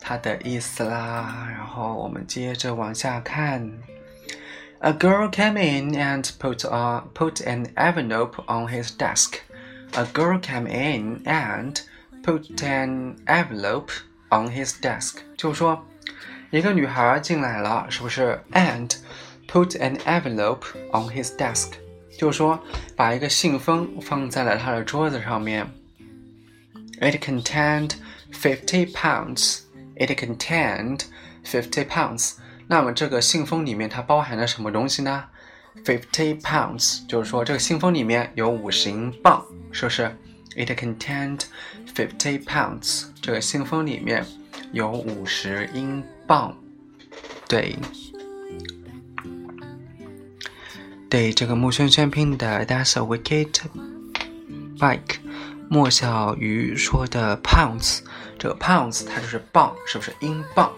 [0.00, 1.48] 它的意思啦。
[1.50, 3.70] 然后我们接着往下看，
[4.80, 11.22] A girl came in and put a put an envelope on his desk。a girl came in
[11.24, 11.80] and
[12.22, 13.90] put an envelope
[14.30, 15.86] on his desk，就是说，
[16.50, 18.38] 一个女孩进来了，是不是？
[18.52, 18.94] And
[19.48, 21.72] put an envelope on his desk，
[22.18, 22.60] 就是说，
[22.94, 25.66] 把一个信封放在了他的桌子上面。
[27.00, 27.92] It contained
[28.32, 29.60] fifty pounds.
[30.01, 31.01] It contained
[31.45, 32.33] fifty pounds.
[32.65, 35.25] 那么这个信封里面它包含了什么东西呢
[35.85, 40.17] ？Fifty pounds，就是说这个信封里面有五十英镑，是不是
[40.55, 41.41] ？It contained
[41.93, 44.25] fifty pounds，这个信封里面
[44.71, 46.57] 有五十英镑。
[47.47, 47.75] 对，
[51.09, 53.51] 对，这个木轩轩拼的 That's a wicked
[54.79, 55.17] bike，
[55.69, 57.99] 莫小鱼说的 pounds，
[58.41, 60.71] 这个 pounds 它就是磅，是不是英镑？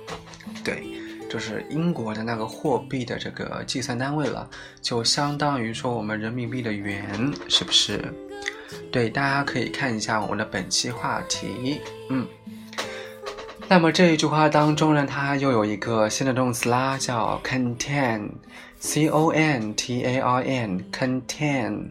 [0.63, 0.83] 对。
[1.29, 4.47] 就是英国的那个货币的这个计算单位了，
[4.83, 8.13] 就相当于说我们人民币的元，是不是？
[8.91, 12.27] 对，大家可以看一下我们的本期话题，嗯。
[13.67, 21.89] 那么这一句话当中呢，它又有一个新的动词啦，叫 contain，c o n t a r n，contain，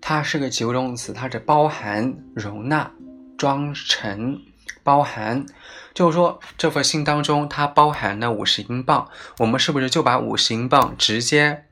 [0.00, 2.88] 它是个及物动词，它是包含、容纳、
[3.36, 4.40] 装成。
[4.90, 5.46] 包含，
[5.94, 11.66] 就是说这封信当中它包含了五十英镑，我们是不是就把五十英镑直接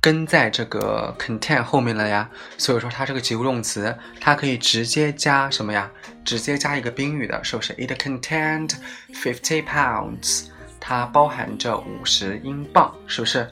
[0.00, 2.28] 跟在这个 contain 后面了呀？
[2.58, 5.88] 所以说它这个及物动词，它可以直接加什么呀？
[6.24, 8.72] 直接加一个宾语的，是不是？It contained
[9.14, 10.46] fifty pounds，
[10.80, 13.48] 它包含着五十英镑，是不是？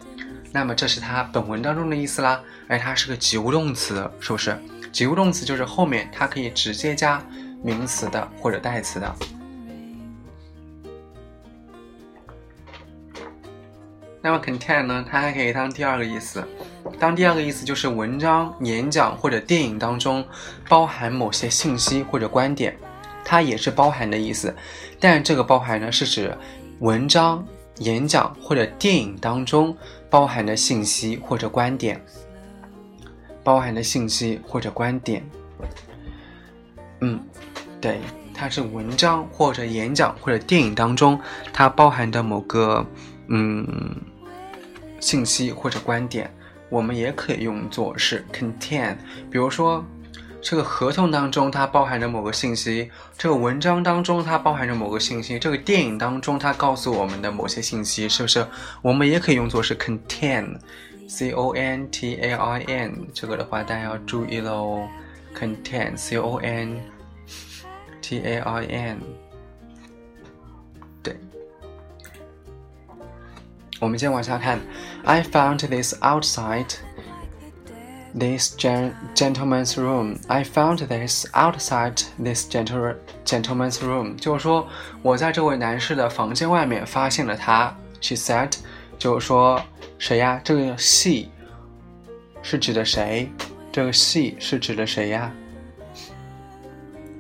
[0.51, 2.41] 那么这是它本文当中的意思啦。
[2.69, 4.61] 而它是个及物动词，是不是？
[4.91, 7.25] 及物动词就是后面它可以直接加。
[7.63, 9.15] 名词的或者代词的，
[14.23, 15.05] 那么 contain 呢？
[15.09, 16.43] 它还可以当第二个意思，
[16.99, 20.25] 当第二个意思就是文章、演讲或者电影当中
[20.69, 22.77] 包含某些信息或者观点，
[23.25, 24.55] 它也是包含的意思。
[24.99, 26.37] 但这个包含呢，是指
[26.79, 27.47] 文章、
[27.79, 29.77] 演讲或者电影当中
[30.09, 32.01] 包含的信息或者观点，
[33.45, 35.23] 包含的信息或者观点。
[37.01, 37.21] 嗯。
[37.81, 37.99] 对，
[38.35, 41.19] 它是文章或者演讲或者电影当中
[41.53, 42.85] 它包含的某个
[43.29, 43.67] 嗯
[45.01, 46.31] 信息或者观点，
[46.69, 48.95] 我们也可以用作是 contain。
[49.31, 49.83] 比如说，
[50.43, 58.47] 这个合同当中它包含着某个信息，这个文章当中它包含着某个信息，这个电影当中它告诉我们的某些信息，是不是？
[58.83, 62.95] 我们也可以用作是 contain，c o n t a i n。
[63.15, 64.87] 这个的话大家要注意喽
[65.35, 66.79] ，contain，c o n。
[68.10, 69.02] T A I N，
[71.02, 71.18] 对。
[73.80, 74.60] 我们接着往下看。
[75.04, 76.76] I found this outside
[78.18, 80.18] this gentleman's room.
[80.28, 82.96] I found this outside this gentle
[83.26, 84.16] gentleman's room.
[84.16, 84.68] 就是说，
[85.02, 87.76] 我在这位男士的房间外面发现了他。
[88.02, 88.54] She said，
[88.98, 89.62] 就是说
[90.00, 90.40] 谁呀？
[90.44, 91.30] 这个 she
[92.42, 93.30] 是指的谁？
[93.72, 95.32] 这个 she 是指的谁呀？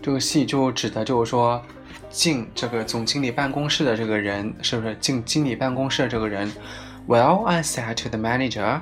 [0.03, 1.63] 这个戏就指的就是说，
[2.11, 6.51] 进这个总经理办公室的这个人，是不是进经理办公室的这个人
[7.07, 8.81] ？Well, I said to the manager，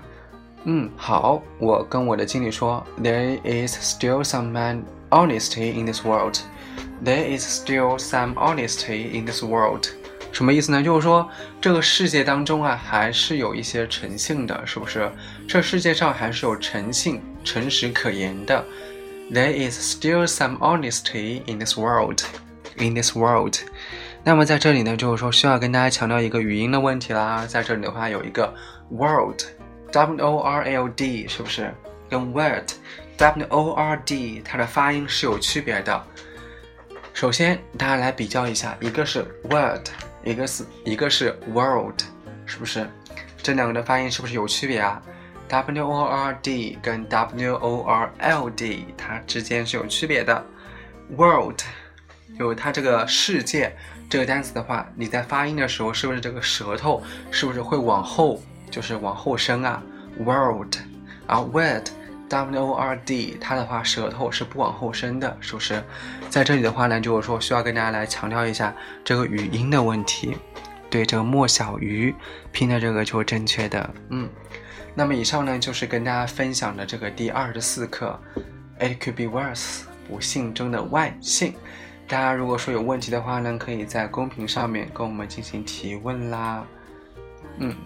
[0.65, 6.39] 嗯，好，我跟我的经理说，There is still some man honesty in this world.
[7.05, 9.89] There is still some honesty in this world.
[10.31, 10.83] 什么意思呢？
[10.83, 11.29] 就是说，
[11.61, 15.11] 这个世界当中啊，还是有一些诚信的，是不是？
[15.49, 18.65] 这世界上还是有诚信、诚实可言的。
[19.31, 22.23] There is still some honesty in this world,
[22.79, 23.59] in this world.
[24.25, 27.45] 那么在这里呢，就是说需要跟大家强调一个语音的问题啦。
[27.47, 28.53] 在这里的话，有一个
[28.91, 29.43] world,
[29.93, 31.75] w o r l d，是不是？
[32.09, 32.65] 跟 word,
[33.19, 36.03] w o r d，它的发音是有区别的。
[37.13, 39.87] 首先，大家来比较一下，一个是 word，
[40.25, 42.01] 一个是一个是 world，
[42.47, 42.89] 是不是？
[43.43, 45.03] 这两个的发音是不是有区别啊
[45.49, 50.45] ？W O R D 跟 W O R L D 它之间是有区别的。
[51.17, 51.61] World
[52.39, 53.75] 就它这个世界
[54.11, 58.41] 这个单词的话，你在发音的时候是不是这个舌头是不是会往后，
[58.71, 59.83] 就是往后伸啊
[60.19, 60.77] ？World
[61.27, 61.89] 啊，Word
[62.29, 65.83] W O R D 它的话舌头是不往后伸的，是不是？
[66.29, 70.37] 在这里的话呢，就是说需要跟大家来强调一下这个语音的问题。
[70.91, 72.15] 对，这个莫小鱼
[72.53, 74.29] 拼的这个就是正确的，嗯。
[74.99, 78.21] 那么以上呢，就是跟大家分享的这个第二十四课
[78.81, 81.55] ，It could be worse，不幸中的万幸。
[82.09, 86.67] 大家如果说有问题的话呢，可以在公屏上面跟我们进行提问啦。
[87.59, 87.77] 嗯。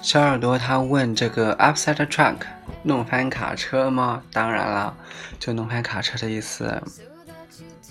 [0.00, 2.38] 小耳朵他问这个 upside truck
[2.82, 4.22] 弄翻卡车吗？
[4.32, 4.96] 当然了，
[5.38, 6.82] 就弄翻卡车的意思。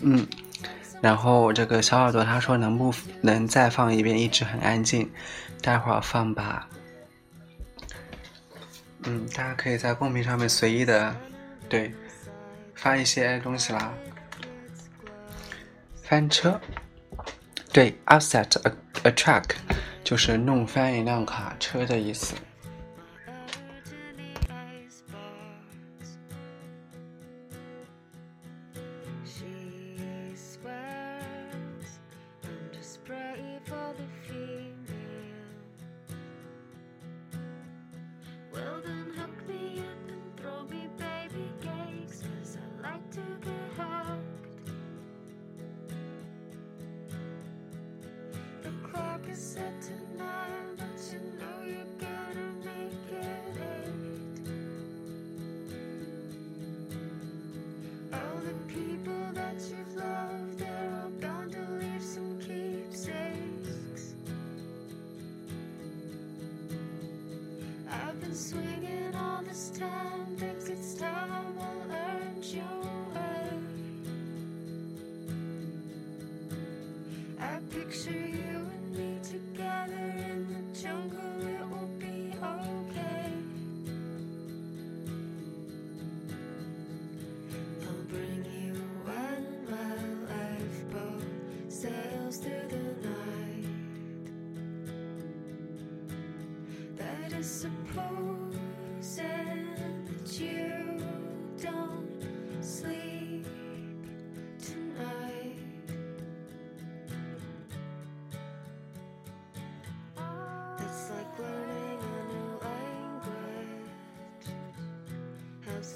[0.01, 0.27] 嗯，
[0.99, 4.19] 然后这个小耳朵他说能不能再放一遍？
[4.19, 5.09] 一直很安静，
[5.61, 6.67] 待会儿放吧。
[9.03, 11.15] 嗯，大家可以在公屏上面随意的
[11.69, 11.93] 对
[12.75, 13.93] 发一些东西啦。
[16.03, 16.59] 翻车，
[17.71, 18.73] 对，upset a
[19.03, 19.45] a truck
[20.03, 22.35] 就是弄翻一辆卡车的意思。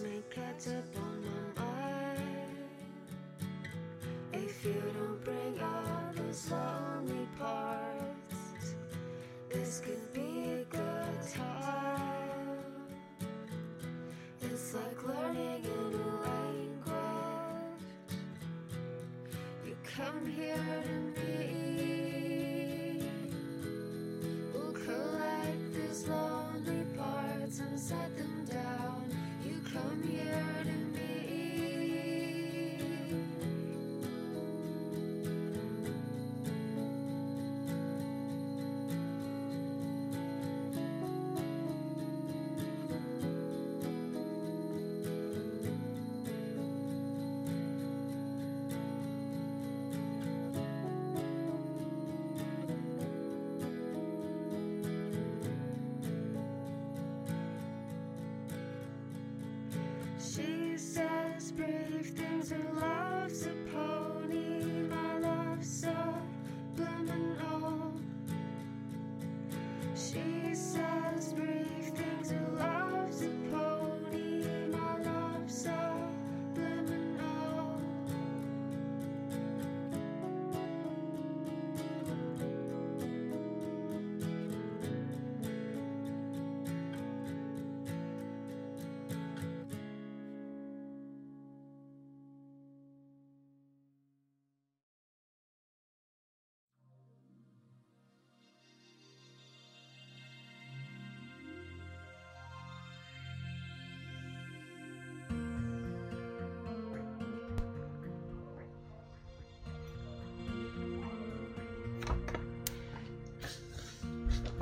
[0.05, 2.57] Me catch up on my mind.
[4.33, 4.94] If you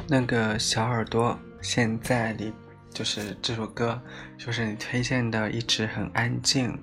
[0.07, 2.51] 那个小耳朵，现在你
[2.89, 3.99] 就是这首歌，
[4.37, 6.77] 就是你推荐的，一直很安静，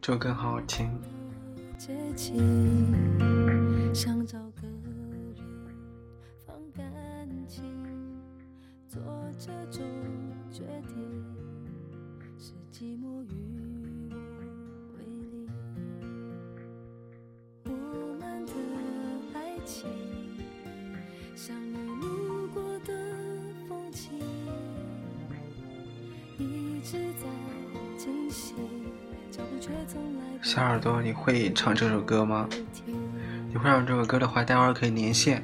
[0.00, 0.90] 这首歌很好听。
[1.78, 2.34] 接近，
[3.94, 5.34] 想找个人
[6.46, 6.84] 放感
[7.48, 7.64] 情，
[8.88, 9.00] 做
[9.38, 9.82] 这种
[10.52, 11.24] 决定，
[12.38, 14.16] 是寂寞与我
[14.98, 15.48] 为邻。
[17.64, 17.70] 我
[18.18, 18.52] 们的
[19.32, 19.88] 爱情，
[30.42, 32.48] 小耳朵，你会唱这首歌吗？
[33.48, 35.42] 你会唱这首歌的话，待会儿可以连线，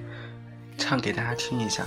[0.78, 1.84] 唱给大家听一下。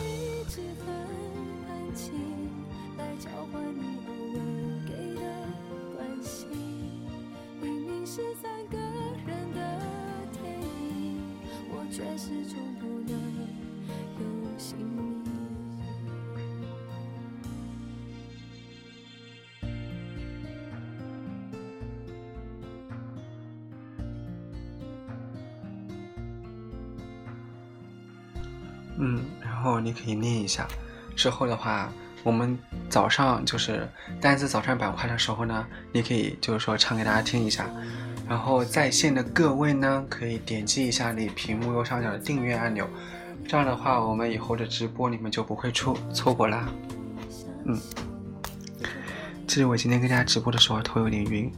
[29.90, 30.68] 你可以念一下。
[31.16, 31.92] 之后的话，
[32.24, 32.58] 我们
[32.90, 33.90] 早上就是
[34.22, 37.68] 单词早上板块的时候呢，你可以就是说唱给大家听一下。
[38.28, 42.88] 然后在线的各位呢，可以点击一下你屏幕右上角的订阅按钮，
[43.48, 46.70] 这样的话，我们以后的直播你们就不会错错过啦。
[47.66, 47.82] 嗯，
[49.48, 51.52] 其实我今天跟大家直播的时候头有点晕。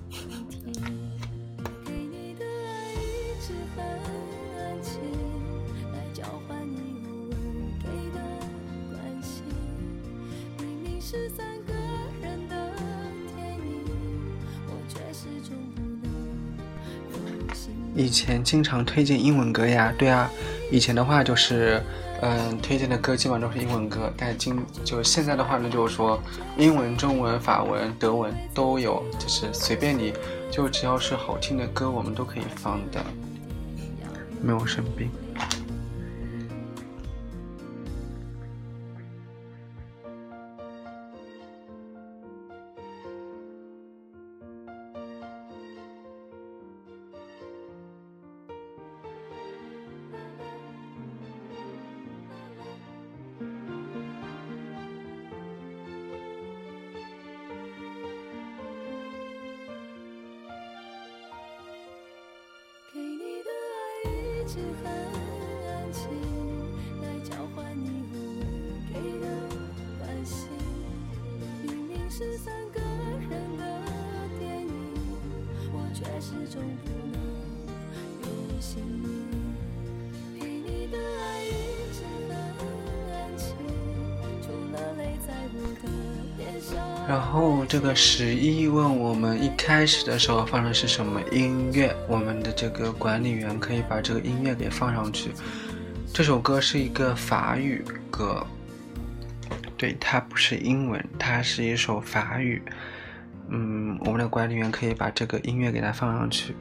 [18.12, 20.30] 以前经常推荐英文歌呀，对啊，
[20.70, 21.82] 以前的话就是，
[22.22, 24.54] 嗯，推荐的歌基本上都是英文歌，但今
[24.84, 26.22] 就现在的话呢，就是说
[26.58, 30.12] 英文、中文、法文、德文都有，就是随便你，
[30.52, 33.02] 就只要是好听的歌，我们都可以放的，
[34.42, 35.10] 没有生病。
[64.54, 66.02] 是很安静，
[67.02, 68.44] 来交换你无语
[68.92, 69.26] 给的
[69.98, 70.50] 关心。
[71.64, 73.64] 明明是三个人的
[74.38, 74.74] 电影，
[75.72, 77.18] 我却始终不能
[78.24, 78.28] 有
[78.60, 78.84] 姓
[87.12, 91.94] 然后这个十一问我们一开始的时候放的是什么音乐？
[92.08, 95.32] 我们的这个管理员可以把这个音乐给放上去。
[96.14, 98.48] 这首歌是一个法语歌，
[99.76, 102.62] 对，它不是英文，它是一首法语。
[103.50, 106.56] 嗯，我们的管理员可以把这个音乐给它放上去。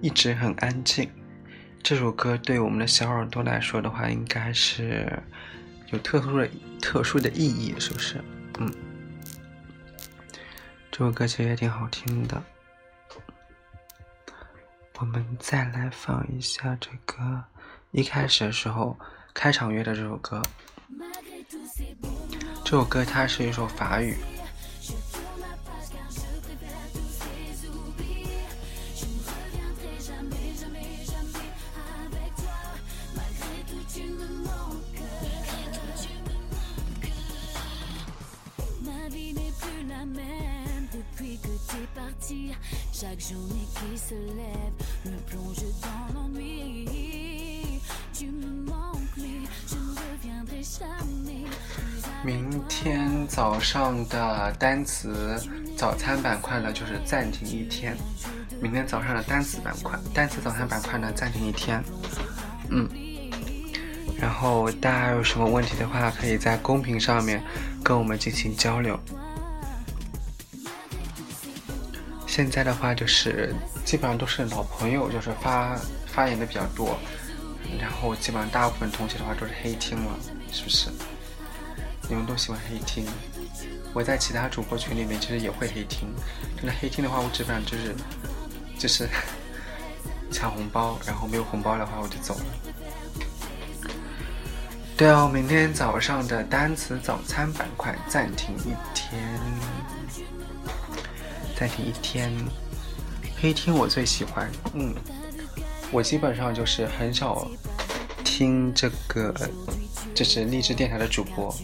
[0.00, 1.10] 一直很安静。
[1.82, 5.20] 这首歌对我们的小耳朵来说的话，应该是
[5.90, 6.48] 有特殊的、
[6.80, 8.22] 特殊的意义，是不是？
[8.58, 8.72] 嗯，
[10.90, 12.42] 这首歌其实也挺好听的。
[14.98, 17.42] 我们再来放一下这个
[17.90, 18.96] 一开始的时候
[19.34, 20.40] 开场乐的这首歌。
[22.64, 24.14] 这首歌它是一首法语。
[53.72, 55.34] 上的单词
[55.78, 57.96] 早餐板块呢，就是暂停一天。
[58.60, 61.82] 明天早上的单词板块，单词早餐板块呢，暂停一天。
[62.68, 62.86] 嗯，
[64.20, 67.42] 然后大家有什么问题的话，可以在公屏上面
[67.82, 69.00] 跟我们进行交流。
[72.26, 73.54] 现在的话就是
[73.86, 76.98] 基本上都是老朋友，就是发发言的比较多，
[77.80, 80.14] 然后基本上大部分同学的话都是黑听了，
[80.52, 80.90] 是不是？
[82.06, 83.06] 你们都喜欢黑听？
[83.92, 86.08] 我在其他主播群里面其实也会黑听，
[86.56, 87.94] 真的黑听的话，我基本上就是
[88.78, 89.08] 就是
[90.32, 92.44] 抢红包，然后没有红包的话我就走了。
[94.96, 99.20] 对哦，明天早上的单词早餐板块暂停一天。
[101.56, 102.32] 暂停一天，
[103.40, 104.50] 黑听我最喜欢。
[104.74, 104.94] 嗯，
[105.90, 107.46] 我基本上就是很少
[108.24, 109.34] 听这个，
[110.14, 111.54] 就是励志电台的主播，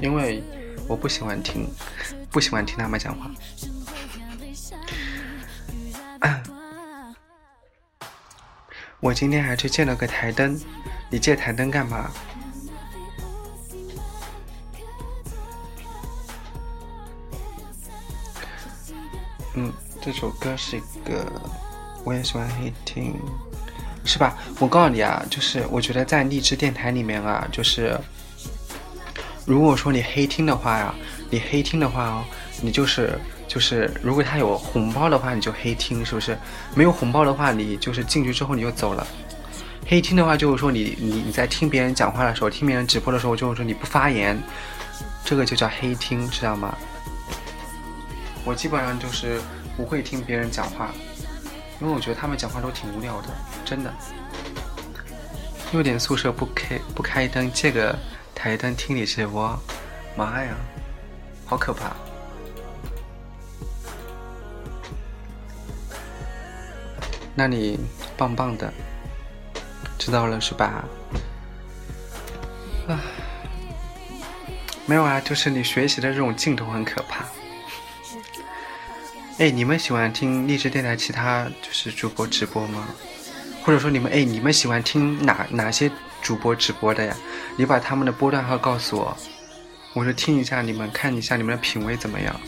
[0.00, 0.42] 因为
[0.88, 1.68] 我不喜欢听，
[2.30, 3.30] 不喜欢听他们讲话。
[9.00, 10.56] 我今天还去借了个台灯，
[11.10, 12.10] 你借台灯干嘛？
[19.54, 21.26] 嗯，这首歌是一个，
[22.04, 23.20] 我也喜欢黑听，
[24.04, 24.38] 是吧？
[24.60, 27.98] 我告诉你啊，就是我觉得在励志电台里面啊，就是
[29.44, 30.94] 如果说你黑听的话呀，
[31.30, 32.24] 你黑听的话哦，
[32.60, 33.18] 你就是
[33.48, 36.38] 就是，如果他有红包的话，你就黑听，是不是？
[36.74, 39.06] 没有红包的话，你就是进去之后你就走了。
[39.86, 44.40] 黑听的话就是说你你你在听别人讲话的时候，听别人直播的时候，就是说你不发言，
[45.24, 46.76] 这个就叫黑听，知道吗？
[48.44, 49.40] 我基本上就是
[49.76, 50.90] 不会听别人讲话，
[51.80, 53.28] 因为我觉得他们讲话都挺无聊的，
[53.64, 53.92] 真的。
[55.72, 57.98] 六点宿舍不开不开灯，这个
[58.42, 59.56] 台灯听你直播，
[60.16, 60.52] 妈呀，
[61.46, 61.92] 好可怕！
[67.36, 67.78] 那你
[68.16, 68.74] 棒棒的，
[69.96, 70.84] 知道了是吧？
[72.88, 72.98] 啊，
[74.86, 77.24] 没有啊，就是你学习的这种劲头很可怕。
[79.38, 82.88] 哎，你们喜欢听励志电台其他就是主播直播吗？
[83.62, 85.88] 或者说你们哎，你们喜欢听哪哪些
[86.22, 87.16] 主播直播的呀？
[87.56, 89.16] 你把他们的波段号告诉我，
[89.92, 92.40] 我就听一下你们，看一下你们的品味怎么样。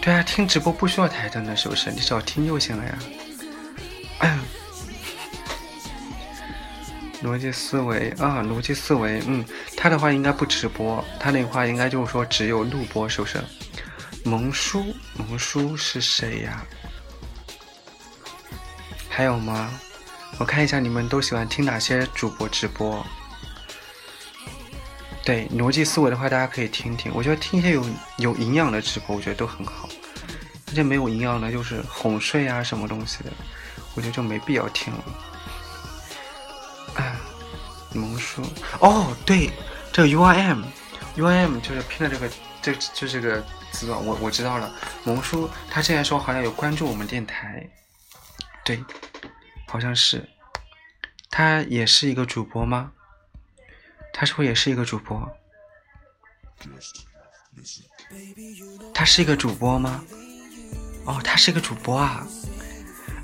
[0.00, 1.90] 对啊，听直播不需要台灯的，是不是？
[1.90, 2.98] 你只要听就行了呀。
[7.22, 9.42] 逻辑思维啊，逻辑思维，嗯，
[9.76, 13.42] 他的话应该不直播，他那话应该就是说只有录播，是不是？
[14.24, 16.62] 萌叔，萌叔是谁呀？
[19.08, 19.70] 还有吗？
[20.38, 23.04] 我看一下你们都喜欢听哪些主播直播。
[25.24, 27.10] 对，逻辑思维的话，大家可以听听。
[27.14, 27.86] 我觉得听一些有
[28.18, 29.88] 有营养的直播，我觉得都很好。
[30.66, 33.30] 那些没有营养的，就是哄睡啊什么东西的，
[33.94, 35.04] 我觉得就没必要听了。
[36.96, 37.16] 啊，
[37.94, 38.42] 萌叔，
[38.80, 39.50] 哦，对，
[39.92, 42.30] 这个 U I M，U I M 就是拼的这个，
[42.60, 44.70] 这就这个字啊，我我知道了。
[45.04, 47.66] 萌叔他之前说好像有关注我们电台，
[48.62, 48.84] 对，
[49.74, 50.24] 好像是。
[51.28, 52.92] 他也是一个主播吗？
[54.12, 55.28] 他是不是也是一个主播？
[58.94, 60.04] 他是一个主播吗？
[61.06, 62.24] 哦，他是一个主播啊！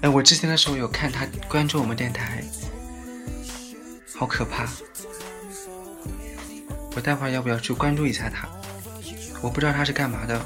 [0.02, 2.42] 哎，我之前的时候有看他关注我们电台，
[4.16, 4.68] 好可怕！
[6.96, 8.48] 我待会儿要不要去关注一下他？
[9.40, 10.44] 我不知道他是干嘛的。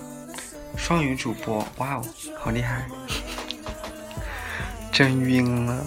[0.76, 2.06] 双语主播，哇哦，
[2.38, 2.86] 好厉害！
[4.94, 5.84] 真晕了。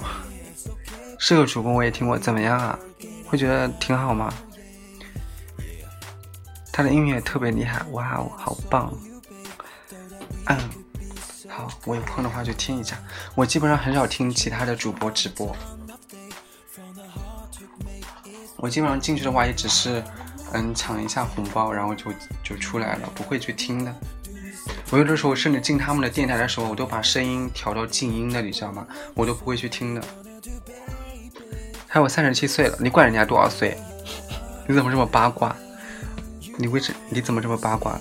[1.17, 2.77] 是个主播，我也听过，怎么样啊？
[3.25, 4.33] 会觉得挺好吗？
[6.73, 8.93] 他的音乐特别厉害，哇哦，好棒！
[10.47, 10.57] 嗯，
[11.47, 13.01] 好，我有空的话就听一下。
[13.33, 15.55] 我基本上很少听其他的主播直播，
[18.57, 20.03] 我基本上进去的话也只是
[20.51, 22.11] 嗯抢一下红包，然后就
[22.43, 23.95] 就出来了，不会去听的。
[24.89, 28.87] 我有的时候甚至进他们的电台的时候，我都把声音调到静音的，你知道吗？
[29.13, 30.01] 我都不会去听的。
[31.87, 33.77] 还有三十七岁了，你管人家多少岁？
[34.67, 35.55] 你怎么这么八卦？
[36.57, 37.99] 你为什你怎么这么八卦？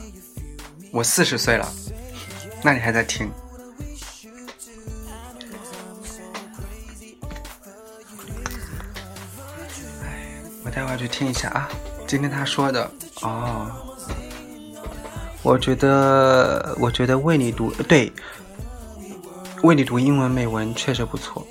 [0.92, 1.68] 我四十岁了，
[2.62, 3.30] 那你还在听？
[10.02, 11.68] 哎，我待会儿去听一下啊。
[12.06, 12.90] 今天他说的
[13.22, 13.85] 哦，
[15.46, 18.12] 我觉得我觉得为你读对，
[19.62, 21.46] 为你读英文美文确实不错。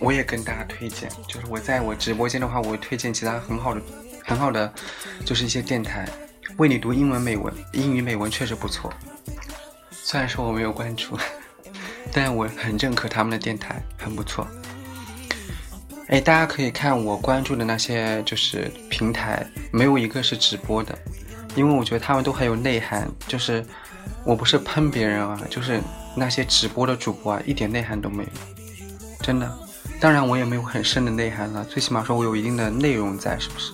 [0.00, 3.82] 我也跟大家推荐，就是我在我直播间的话，我推荐其他很好的、
[4.24, 4.72] 很好的，
[5.24, 6.08] 就是一些电台。
[6.58, 8.92] 为你读英文美文，英语美文确实不错。
[9.90, 11.18] 虽然说我没有关注，
[12.14, 14.46] 但是我很认可他们的电台，很不错。
[16.06, 20.96] 哎，大家可以看我关注的那些就是平台，没有一个是直播的，
[21.54, 23.10] 因为我觉得他们都很有内涵。
[23.26, 23.64] 就是
[24.24, 25.80] 我不是喷别人啊，就是
[26.16, 28.30] 那些直播的主播啊，一点内涵都没有，
[29.22, 29.58] 真的。
[30.00, 33.72] 当然我也没有很深的内涵了，最起码说我有一定的内容在，是不是？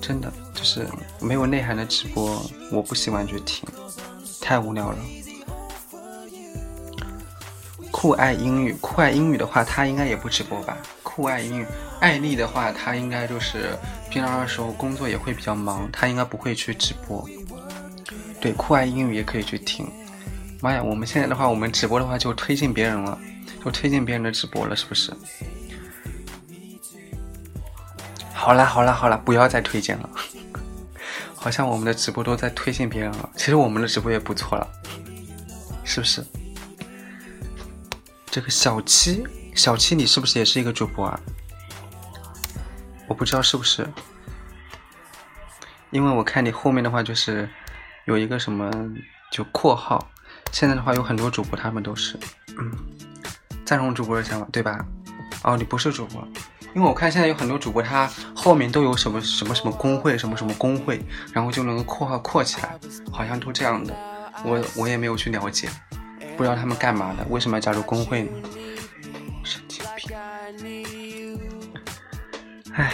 [0.00, 0.32] 真的。
[0.54, 0.86] 就是
[1.20, 3.68] 没有内涵的直播，我不喜欢去听，
[4.40, 4.98] 太无聊了。
[7.90, 10.76] 酷爱英语，酷爱英语的话，他应该也不直播吧？
[11.14, 11.66] 酷爱英语，
[12.00, 13.78] 艾丽的话，她应该就是
[14.10, 17.24] 平常的时候工作也会比较忙，她应该不会去直播。
[18.40, 19.88] 对，酷爱英语也可以去听。
[20.60, 23.16] 妈呀，我们现在的话，我们直播的话就推荐别人了，
[23.64, 25.12] 就推荐别人的直播了，是不是？
[28.32, 30.10] 好啦好啦好啦，不要再推荐了。
[31.36, 34.66] 好像我们的直播都在推荐别人了，其实我们的直播也不错了，
[35.84, 36.24] 是不是？
[38.26, 39.24] 这个小七，
[39.54, 41.18] 小七，你是不是也是一个主播啊？
[43.06, 43.86] 我不知道是不是，
[45.90, 47.48] 因为我看你后面的话就是
[48.06, 48.70] 有一个什么
[49.30, 50.10] 就括号，
[50.52, 52.18] 现在的话有很多主播他们都是，
[52.58, 52.72] 嗯，
[53.64, 54.84] 赞同主播的想法对吧？
[55.42, 56.26] 哦，你不是主播。
[56.74, 61.00] 因为我看现在有很多主播，他后面都有什么什么什么工会，什么什么工会，
[61.32, 62.76] 然后就能够括号括起来，
[63.12, 63.94] 好像都这样的。
[64.44, 65.68] 我我也没有去了解，
[66.36, 68.30] 不知道他们干嘛的，为什么要加入工会呢？
[69.44, 69.84] 神经
[70.56, 71.38] 病！
[72.72, 72.92] 哎，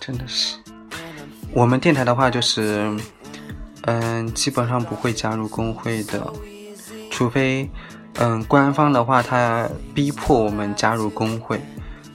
[0.00, 0.56] 真的是。
[1.52, 2.94] 我们电台的话就是，
[3.82, 6.30] 嗯，基本上不会加入工会的，
[7.10, 7.70] 除非，
[8.16, 11.60] 嗯，官方的话他逼迫我们加入工会。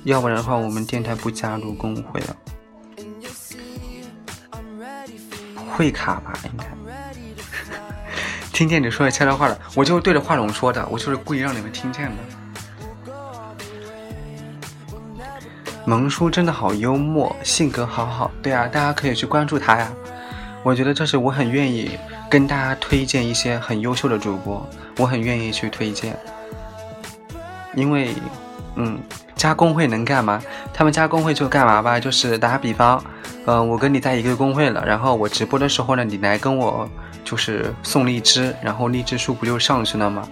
[0.04, 2.36] 要不然的话，我们电台不加入工会了，
[5.72, 6.34] 会卡吧？
[6.44, 6.66] 应该。
[8.52, 12.18] 听见你说悄悄话了，我就是对着话筒说的，我就是故意让你们听见的。
[15.86, 18.32] 萌叔真的好幽默，性格好好。
[18.42, 19.92] 对啊，大家可以去关注他呀。
[20.64, 21.98] 我觉得这是我很愿意
[22.30, 24.66] 跟大家推荐一些很优秀的主播，
[24.98, 26.18] 我很愿意去推荐，
[27.76, 28.14] 因为。
[28.76, 29.00] 嗯，
[29.36, 30.42] 加工会能干嘛？
[30.74, 32.00] 他们加工会就干嘛吧？
[32.00, 33.00] 就是打比方，
[33.46, 36.90] 嗯，我跟你在一个工会了，然后我直播的时候呢，你来跟我
[37.24, 40.28] 就是送荔枝，然后荔枝数不就上去了吗？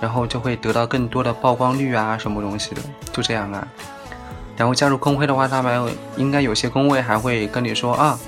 [0.00, 2.82] 然后就会得到更多的曝光率啊，什么东西的，
[3.12, 3.66] 就这样啊。
[4.60, 8.20] 然后加入工会的话，他们应该有些工会还会跟你说啊，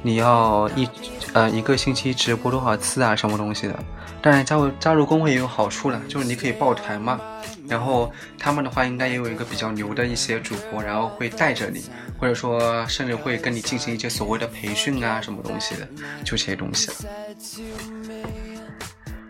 [0.00, 0.88] 你要一
[1.32, 3.76] 呃一个星期直播多少次啊，什么东西的。
[4.22, 7.20] 当然加入加入工会也有好处了，就是你可以抱团嘛。
[7.68, 11.84] 然后他们的话应该也有一个比较牛的一些主播，然后会带着你，
[12.16, 15.88] 或者说甚至会跟你进行一些所谓的培训啊，什么东西的，
[16.24, 16.92] 就这些东西。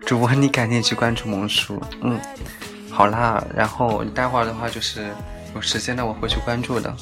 [0.04, 2.20] 主播，你赶紧去关注萌叔，嗯，
[2.90, 5.06] 好啦，然后你待会儿的话就是
[5.54, 6.94] 有时间的我会去关注的，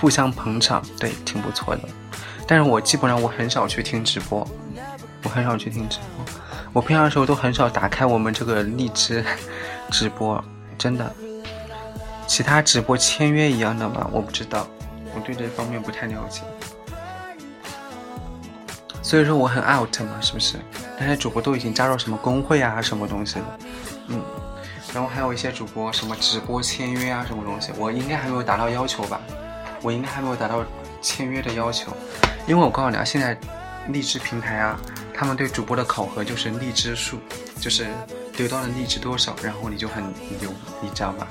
[0.00, 1.82] 互相捧场，对，挺不错的。
[2.46, 4.46] 但是我基本上我很少去听直播，
[5.22, 6.24] 我很少去听直播，
[6.72, 9.24] 我平常的时候都很少打开我们这个荔枝
[9.90, 10.42] 直播。
[10.76, 11.14] 真的，
[12.26, 14.08] 其他直播签约一样的吗？
[14.10, 14.66] 我不知道，
[15.14, 16.40] 我对这方面不太了解。
[19.02, 20.56] 所以说我很 out 嘛，是不是？
[20.98, 23.58] 那些主播都已经加入什么工会啊，什么东西的，
[24.94, 29.20] 然后还有一些主播什么直播签约啊，什么东西，我应该还没有达到要求吧？
[29.82, 30.64] 我应该还没有达到
[31.00, 31.96] 签约的要求，
[32.46, 33.38] 因为我告诉你啊，现在
[33.88, 34.78] 荔枝平台啊，
[35.14, 37.18] 他们对主播的考核就是荔枝数，
[37.60, 37.88] 就是。
[38.36, 40.02] 得到了荔枝多少，然后你就很
[40.40, 41.26] 牛，你知道吗？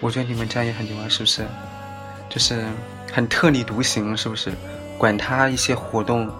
[0.00, 1.46] 我觉得你们这样也很牛啊，是不是？
[2.30, 2.64] 就是
[3.12, 4.50] 很特立独行，是不是？
[4.96, 6.30] 管他一些活动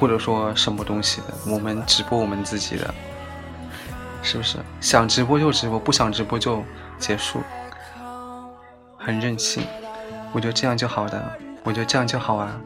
[0.00, 2.94] 或者说什么东西的，我们直播我们自己的，
[4.22, 4.58] 是不是？
[4.80, 6.62] 想直播就直播，不想直播就
[6.98, 7.42] 结束，
[8.98, 9.66] 很任性。
[10.32, 12.60] 我觉得这样就好的，我觉得这样就好啊。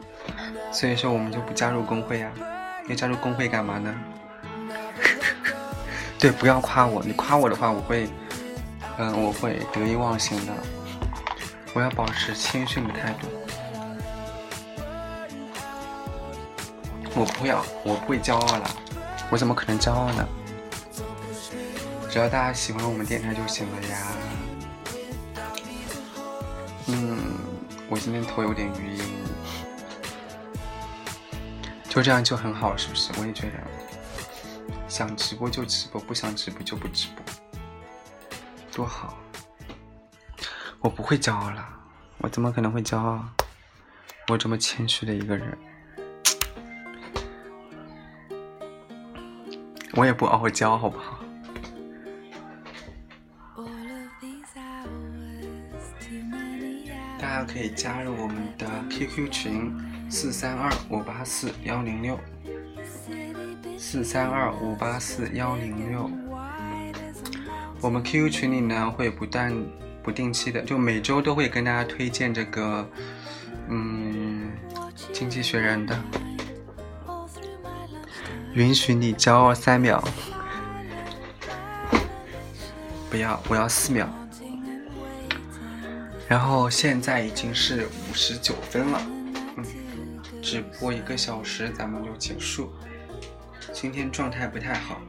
[0.71, 2.31] 所以说我们就不加入工会啊。
[2.89, 3.95] 要加入工会干嘛呢？
[6.19, 8.09] 对，不要夸我，你夸我的话，我会，
[8.97, 10.51] 嗯，我会得意忘形的。
[11.73, 13.27] 我要保持谦逊的态度。
[17.15, 18.69] 我不要，我不会骄傲了。
[19.29, 20.27] 我怎么可能骄傲呢？
[22.13, 23.97] 只要大家喜欢我们电台就行了呀。
[26.85, 27.17] 嗯，
[27.89, 28.99] 我今天头有点晕。
[31.89, 33.11] 就这样就很好，是不是？
[33.19, 33.53] 我也觉得，
[34.87, 37.25] 想直播就直播，不想直播就不直播，
[38.71, 39.17] 多好！
[40.81, 41.67] 我不会骄傲了，
[42.19, 43.25] 我怎么可能会骄傲？
[44.27, 45.57] 我这么谦虚的一个人，
[49.93, 51.17] 我也不傲娇，好不好？
[57.53, 59.71] 可以加入我们的 QQ 群。
[60.09, 62.19] 四三二五八四幺零六，
[63.79, 66.09] 四三二五八四幺零六。
[67.81, 69.51] 我们 QQ 群里呢会不断、
[70.03, 72.87] 不定期的，就每周都会跟大家推荐这个，
[73.69, 74.51] 嗯，
[75.11, 75.99] 《经济学人》的。
[78.53, 80.03] 允许你骄傲三秒，
[83.09, 84.07] 不要，我要四秒。
[86.33, 88.99] 然后现在已经是五十九分了。
[89.55, 89.63] 嗯
[90.41, 92.73] 直播一个小时，咱们就结束。
[93.71, 94.99] 今天状态不太好，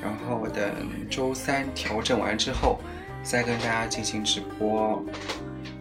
[0.00, 0.64] 然后等
[1.10, 2.80] 周三调整完之后，
[3.24, 5.04] 再跟大家进行直播。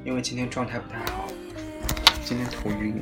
[0.03, 1.27] 因为今天状态不太好，
[2.25, 2.99] 今天头晕。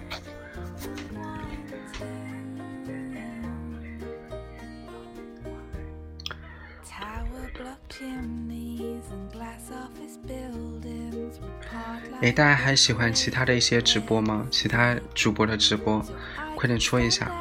[12.21, 14.45] 哎，大家还喜欢其他的一些直播吗？
[14.51, 16.05] 其他主播的直播，
[16.53, 17.31] 快点说一下，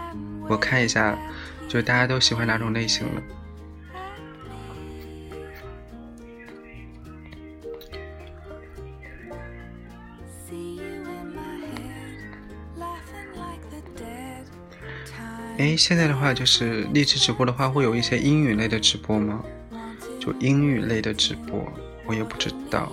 [0.48, 1.18] 我看一下，
[1.68, 3.22] 就大家都喜欢哪种类型的。
[15.58, 19.44] 哎，现在的话就是励志直播的话，会有一些英语类的直播吗？
[20.20, 21.68] 就英语类的直播，
[22.06, 22.92] 我也不知道。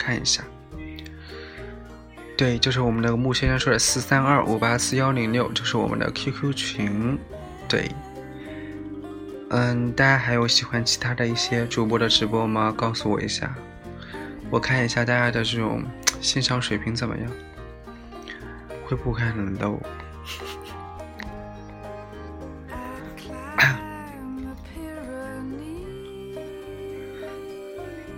[0.00, 0.42] 看一下，
[2.34, 7.18] 对，就是我们的木先生说的四三二五八四幺零六，就是我们的 QQ 群。
[7.68, 7.90] 对，
[9.50, 12.72] 嗯，大家还有喜欢其他的一些主播的直播吗？
[12.74, 13.54] 告诉我一下，
[14.48, 15.84] 我看一下大家的这种
[16.22, 17.30] 欣赏水平怎么样，
[18.86, 19.78] 会不会很 low？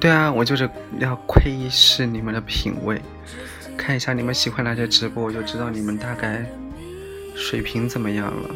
[0.02, 3.00] 对啊，我就是要窥视你们的品味，
[3.76, 6.44] 看一下你们喜欢哪些直播，我就知道你们大概
[7.36, 8.50] 水平怎么样了。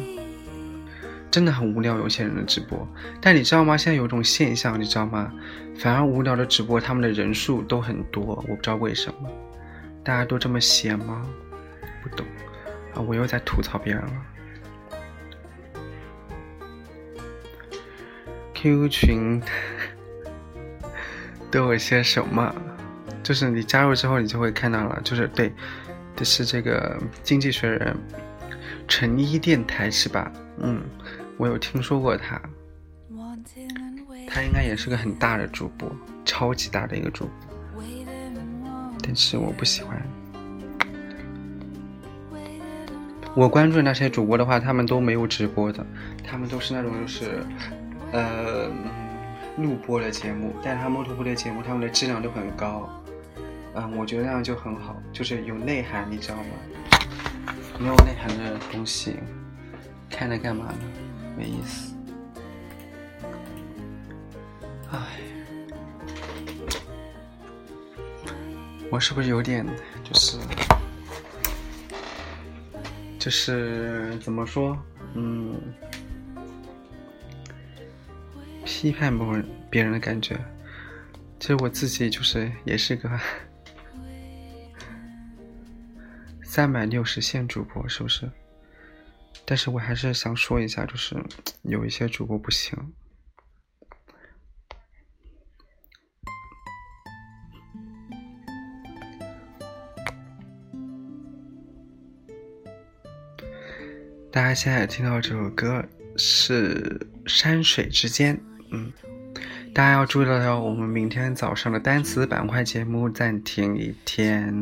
[1.31, 2.85] 真的很无聊，有些人的直播。
[3.21, 3.77] 但你知道吗？
[3.77, 5.31] 现在有一种现象，你知道吗？
[5.79, 9.29] 反而无聊的直播，他们的人数都很多，我不知道为什么。
[10.03, 11.25] 大家都这么闲吗？
[12.03, 12.27] 不懂
[12.93, 12.99] 啊！
[12.99, 14.11] 我又在吐槽别人了。
[18.53, 19.41] QQ 群
[21.51, 22.53] 都有些什么？
[23.23, 25.01] 就是你加入之后，你就会看到了。
[25.03, 25.51] 就是对，
[26.15, 27.95] 这是这个《经济学人》
[28.87, 30.31] 陈一电台是吧？
[30.59, 30.81] 嗯，
[31.37, 32.39] 我有听说过他。
[34.29, 35.89] 他应该也是个很大的主播，
[36.25, 37.83] 超级大的一个主播。
[39.01, 40.01] 但是我不喜欢。
[43.35, 45.85] 我关注那些主播的话，他们都没有直播的，
[46.23, 47.43] 他们都是那种就是。
[48.13, 48.71] 呃，
[49.57, 52.87] 录播的节目，但是他们录播的节目，他们的质量都很高。
[53.73, 56.43] 嗯，我觉得那样就很好，就是有内涵，你知道吗？
[57.79, 59.17] 没有内涵的东西，
[60.09, 60.79] 看它干嘛呢？
[61.37, 61.95] 没意思。
[64.91, 64.97] 唉，
[68.89, 69.65] 我是不是有点
[70.03, 70.37] 就是，
[73.19, 74.77] 就是怎么说？
[75.13, 75.55] 嗯。
[78.69, 80.37] 批判某人别人的感觉，
[81.39, 83.09] 其实我自己就是也是个
[86.43, 88.29] 三百六十线主播，是不是？
[89.45, 91.15] 但是我还是想说一下，就是
[91.61, 92.77] 有一些主播不行。
[104.29, 105.83] 大家现在听到这首歌
[106.17, 106.99] 是
[107.29, 108.37] 《山水之间》。
[108.69, 108.91] 嗯，
[109.73, 114.61] 大家要注意了哟，我们明天早上的单词板块节目暂停一天。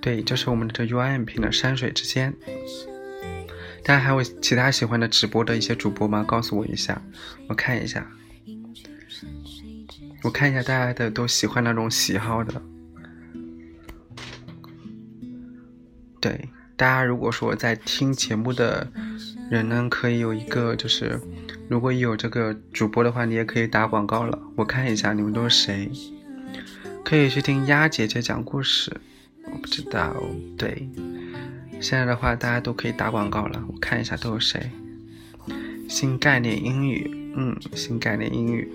[0.00, 2.32] 对，就是我们的这 U I M 评的山水之间。
[3.82, 6.22] 大家还有其他喜欢的直播的一些主播吗？
[6.22, 7.02] 告诉我一下，
[7.48, 8.06] 我看一下。
[10.22, 12.62] 我看一下大家的都喜欢那种喜好的。
[16.20, 18.88] 对，大家如果说在听节目的。
[19.50, 21.20] 人呢可以有一个，就是
[21.68, 24.38] 如果有这个主播的话，你也可以打广告了。
[24.56, 25.90] 我看一下你们都是谁，
[27.04, 28.92] 可以去听鸭姐姐讲故事。
[29.44, 30.16] 我不知道，
[30.58, 30.88] 对，
[31.80, 33.62] 现在的话大家都可以打广告了。
[33.68, 34.70] 我看一下都有谁。
[35.88, 38.68] 新概念英语，嗯，新概念英语。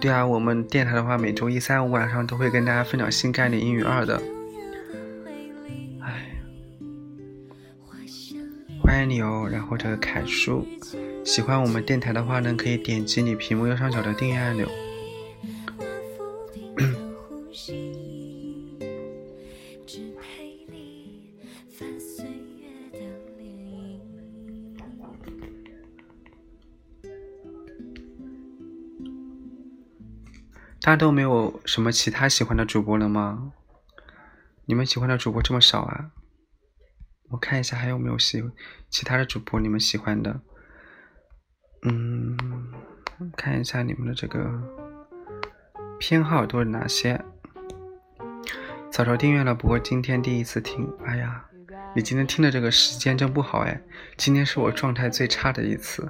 [0.00, 4.20] 对啊，我们电台的话，每周一、三、五晚上都会跟大家分享新概念英语二的。
[8.92, 10.66] 欢迎你哦，然后这个凯叔，
[11.24, 14.68] 喜欢我们电台的话呢，可以点击你屏幕右上角的订阅按钮。
[30.82, 33.52] 大家都没有什么其他喜欢的主播了吗？
[34.66, 36.10] 你们喜欢的主播这么少啊？
[37.32, 38.44] 我看一下还有没有喜
[38.90, 40.40] 其他的主播你们喜欢的，
[41.82, 42.36] 嗯，
[43.36, 44.50] 看一下你们的这个
[45.98, 47.18] 偏好都是哪些。
[48.90, 51.42] 早早订阅了，不过今天第一次听，哎呀，
[51.96, 53.80] 你今天听的这个时间真不好哎，
[54.18, 56.06] 今天是我状态最差的一次。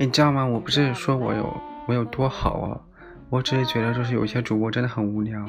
[0.00, 0.46] 你知道吗？
[0.46, 1.54] 我不是说我有
[1.86, 2.80] 我有多好哦，
[3.28, 5.44] 我只是觉得就是有些主播真的很无聊，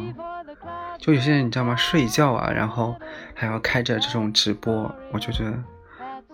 [1.00, 1.74] 就有些人你知道吗？
[1.78, 2.94] 睡觉啊，然后
[3.34, 5.54] 还要开着这种直播，我就觉得，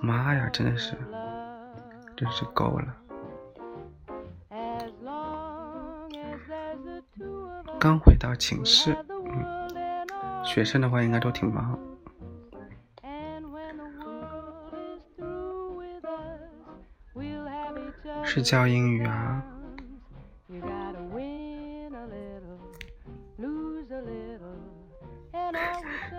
[0.02, 0.98] 妈呀，真的是，
[2.16, 2.88] 真是够了。
[7.80, 11.78] 刚回到寝室，嗯，学生的话应该都挺忙。
[18.38, 19.44] 是教英语啊？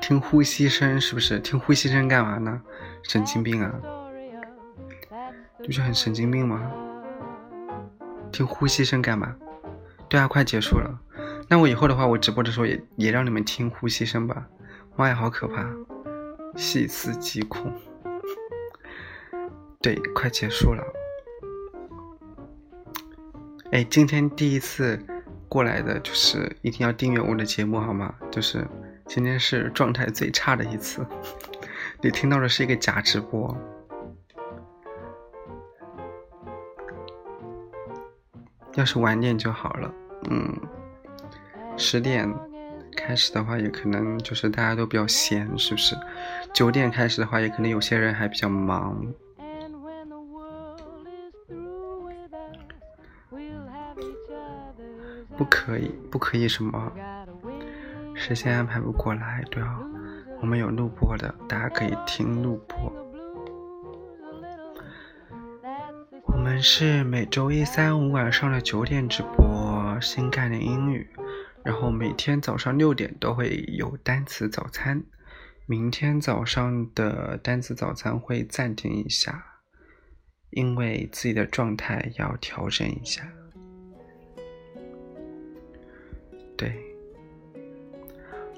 [0.01, 1.39] 听呼吸声是不是？
[1.39, 2.61] 听呼吸声干嘛呢？
[3.05, 3.73] 神经病啊！
[5.64, 6.69] 不是很神经病吗？
[8.33, 9.37] 听呼吸声干嘛？
[10.09, 10.99] 对啊，快结束了。
[11.49, 14.45] 那我以后的话，我直播的时候也也让你们听呼吸声吧。
[14.97, 15.64] 妈呀，好可怕！
[16.57, 17.73] 细思极恐。
[19.81, 20.83] 对，快结束了。
[23.71, 24.99] 哎，今天第一次
[25.47, 28.14] 过来的，就是一定要订阅我的节目，好吗？
[28.31, 28.66] 就是
[29.07, 31.07] 今天是状态最差的一次，
[32.01, 33.55] 你听到的是一个假直播。
[38.75, 39.95] 要是晚点就好了。
[40.31, 40.57] 嗯，
[41.77, 42.33] 十点
[42.97, 45.95] 开始的话，也可能就是大家都比较闲，是不是？
[46.55, 49.05] 九点开始的话，也可能有些人还比较忙。
[55.39, 56.93] 不可以，不可以什么？
[58.14, 59.78] 时间安排不过来，对啊，
[60.41, 62.93] 我们有录播的，大家可以听录播。
[66.24, 71.09] 我们是每周一、三、五晚上的九点直播新概念英语，
[71.62, 75.01] 然后每天早上六点都会有单词早餐。
[75.66, 79.45] 明天早上的单词早餐会暂停一下，
[80.51, 83.22] 因为自己的状态要调整一下。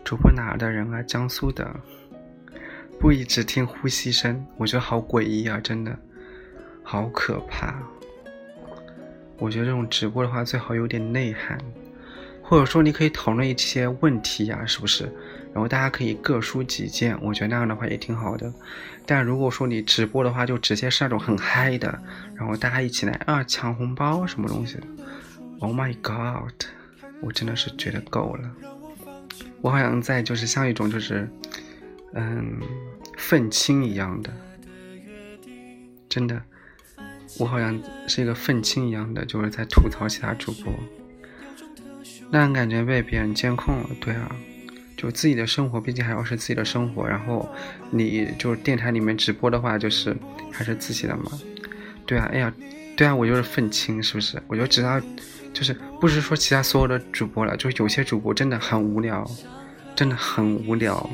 [0.05, 1.03] 主播哪儿的人啊？
[1.03, 1.69] 江苏的，
[2.99, 5.61] 不一直听呼吸声，我觉得好诡异啊！
[5.61, 5.97] 真的，
[6.83, 7.81] 好可怕。
[9.39, 11.59] 我觉得这种直播的话，最好有点内涵，
[12.43, 15.05] 或者说你可以讨论一些问题呀，是不是？
[15.53, 18.53] 然后大家可以各抒己见，我觉得那样的话也挺好的。
[19.07, 21.99] 但如果说你直播的话，就直接是那种很嗨的，
[22.35, 24.79] 然后大家一起来啊抢红包什么东西
[25.61, 26.53] ？Oh my god！
[27.23, 28.51] 我真的是觉得够了，
[29.63, 31.29] 我好像在就是像一种就是，
[32.15, 32.61] 嗯，
[33.19, 34.33] 愤青一样的，
[36.09, 36.43] 真的，
[37.39, 40.73] 我好像是一个愤青一样的，就是在吐槽其他主播，
[42.31, 43.91] 那种感觉被别人监控了。
[44.01, 44.35] 对啊，
[44.97, 47.47] 就自己的生活毕竟还要是自己的生活，然后
[47.91, 50.17] 你就是电台里面直播的话，就是
[50.51, 51.31] 还是自己的嘛。
[52.07, 52.53] 对啊，哎呀，
[52.97, 54.43] 对啊，我就是愤青，是不是？
[54.47, 55.01] 我就知道。
[55.53, 59.29] 就是不是说其他所有的主播了，就有些主播真的很无聊，
[59.95, 61.11] 真的很无聊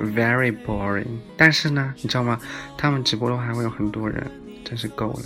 [0.00, 1.06] ，very boring。
[1.36, 2.40] 但是呢，你知道吗？
[2.76, 4.28] 他们直播的话还会有很多人，
[4.64, 5.22] 真是够了。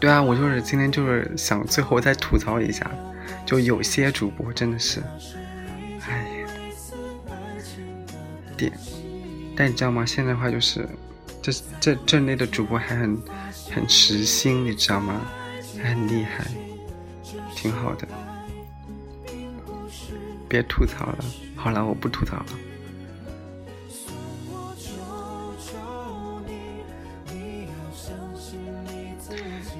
[0.00, 2.90] 对啊，我就是今天就是想最后再吐槽一下，
[3.46, 5.00] 就有些主播真的是，
[6.08, 6.44] 哎，
[8.56, 8.72] 点。
[9.56, 10.04] 但你知道吗？
[10.04, 10.88] 现在的话就是。
[11.80, 13.18] 这这类的主播还很
[13.70, 15.20] 很实心，你知道吗？
[15.82, 16.44] 还很厉害，
[17.54, 18.08] 挺好的。
[20.48, 21.24] 别吐槽了，
[21.54, 22.46] 好了，我不吐槽了。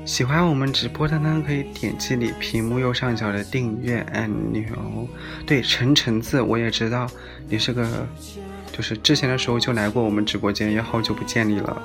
[0.04, 5.08] 喜欢我们直播的呢，可以点击你屏幕右上角的订阅按钮。
[5.46, 7.06] 对，陈橙子，我也知道
[7.48, 8.06] 你是个。
[8.78, 11.82] 就是之前的时候就来过我们直播间，也好久不见你了，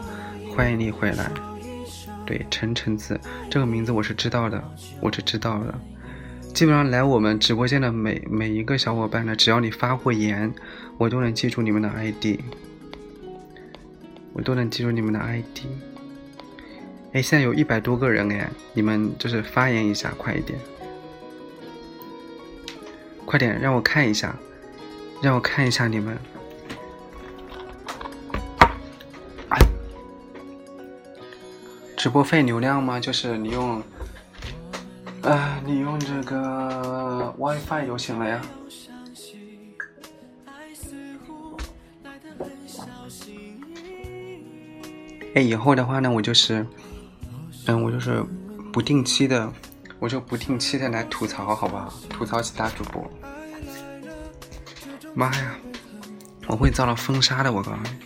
[0.55, 1.31] 欢迎你回来。
[2.23, 3.19] 对，陈橙子
[3.49, 4.63] 这个名字我是知道的，
[5.01, 5.73] 我是知道的。
[6.53, 10.53] 基本上来我们直播间的每每一个小伙伴呢，只要你发过言，
[10.99, 12.39] 我都能记住你们的 ID，
[14.31, 15.65] 我都能记住你们的 ID。
[17.13, 20.59] 哎，现在有一百多个人哎，你们就是发言一下，快一点，
[23.25, 24.35] 快点让我看一下，
[25.23, 26.15] 让我看一下你们。
[32.03, 32.99] 直播费流量吗？
[32.99, 33.81] 就是你用，
[35.21, 38.41] 呃，你用这个 WiFi 就行了呀。
[45.33, 46.67] 哎，以后的话呢，我就是，
[47.67, 48.21] 嗯，我就是
[48.73, 49.49] 不定期的，
[49.97, 51.93] 我就不定期的来吐槽，好不好？
[52.09, 53.09] 吐槽其他主播。
[55.13, 55.55] 妈呀，
[56.47, 58.02] 我会遭到封杀的，我告诉你。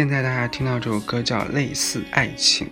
[0.00, 2.66] 现在大家听到这首歌叫《类似爱情》，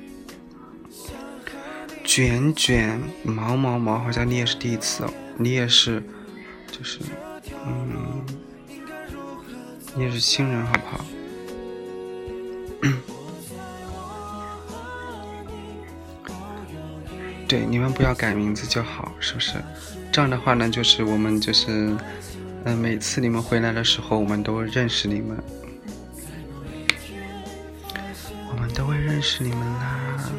[2.02, 6.02] 卷卷毛毛毛，好像你也是第一次哦，你也是，
[6.72, 7.00] 就是，
[7.66, 8.24] 嗯，
[9.94, 11.04] 你也是新人，好不好？
[17.46, 19.62] 对，你们不要改名字就好，是不是？
[20.10, 21.94] 这样的话呢，就是我们就是，
[22.64, 25.36] 嗯，每次你们回来的时候，我们都认识你们。
[29.18, 30.30] 认识你们啦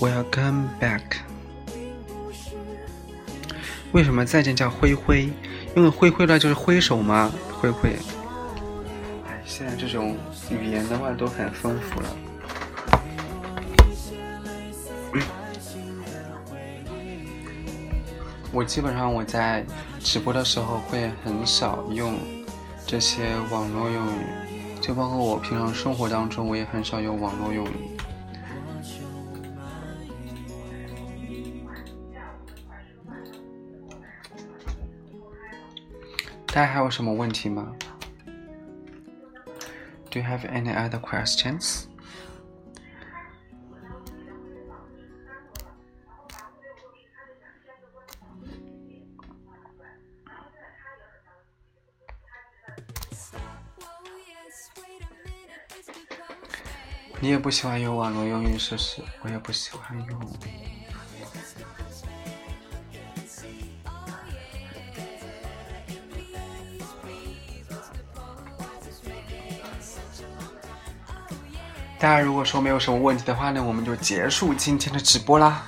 [0.00, 1.18] ！Welcome back。
[3.92, 5.30] 为什么再见叫挥挥？
[5.76, 7.90] 因为挥挥呢就是挥手嘛，挥挥。
[9.28, 10.16] 哎，现在这种
[10.50, 12.08] 语言的话都很丰富了。
[18.50, 19.64] 我基本上我在
[20.00, 22.18] 直播的时候会很少用
[22.84, 24.26] 这些网络用语。
[24.88, 27.94] 就包括我平常生活当中我也很少有网络用语
[36.46, 37.76] 大家还有什么问题吗
[40.10, 41.87] ？Do you have any other questions?
[57.28, 59.02] 你也不喜欢用网络用语是不是？
[59.20, 60.18] 我也不喜欢用。
[71.98, 75.66] 大家如果说没有什么问题的话呢，我们就结束今天的直播啦。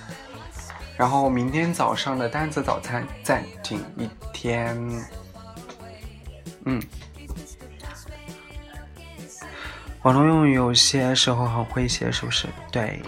[0.97, 4.75] 然后明天早上的单子早餐暂停一天。
[6.65, 6.83] 嗯。
[10.03, 12.47] 网络用语有些时候很诙谐，是不是？
[12.73, 13.03] 对。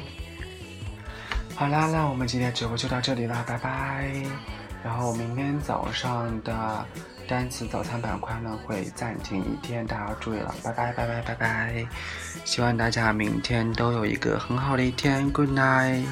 [1.56, 4.12] 好啦，那我们今天直播就到这里啦，拜拜。
[4.84, 6.84] 然后明天早上的
[7.28, 11.86] 单词早餐板块呢会暂停一天，大家注意了，拜拜拜拜拜拜。
[12.44, 16.04] 希望大家明天都有一个很好的一天，Good night。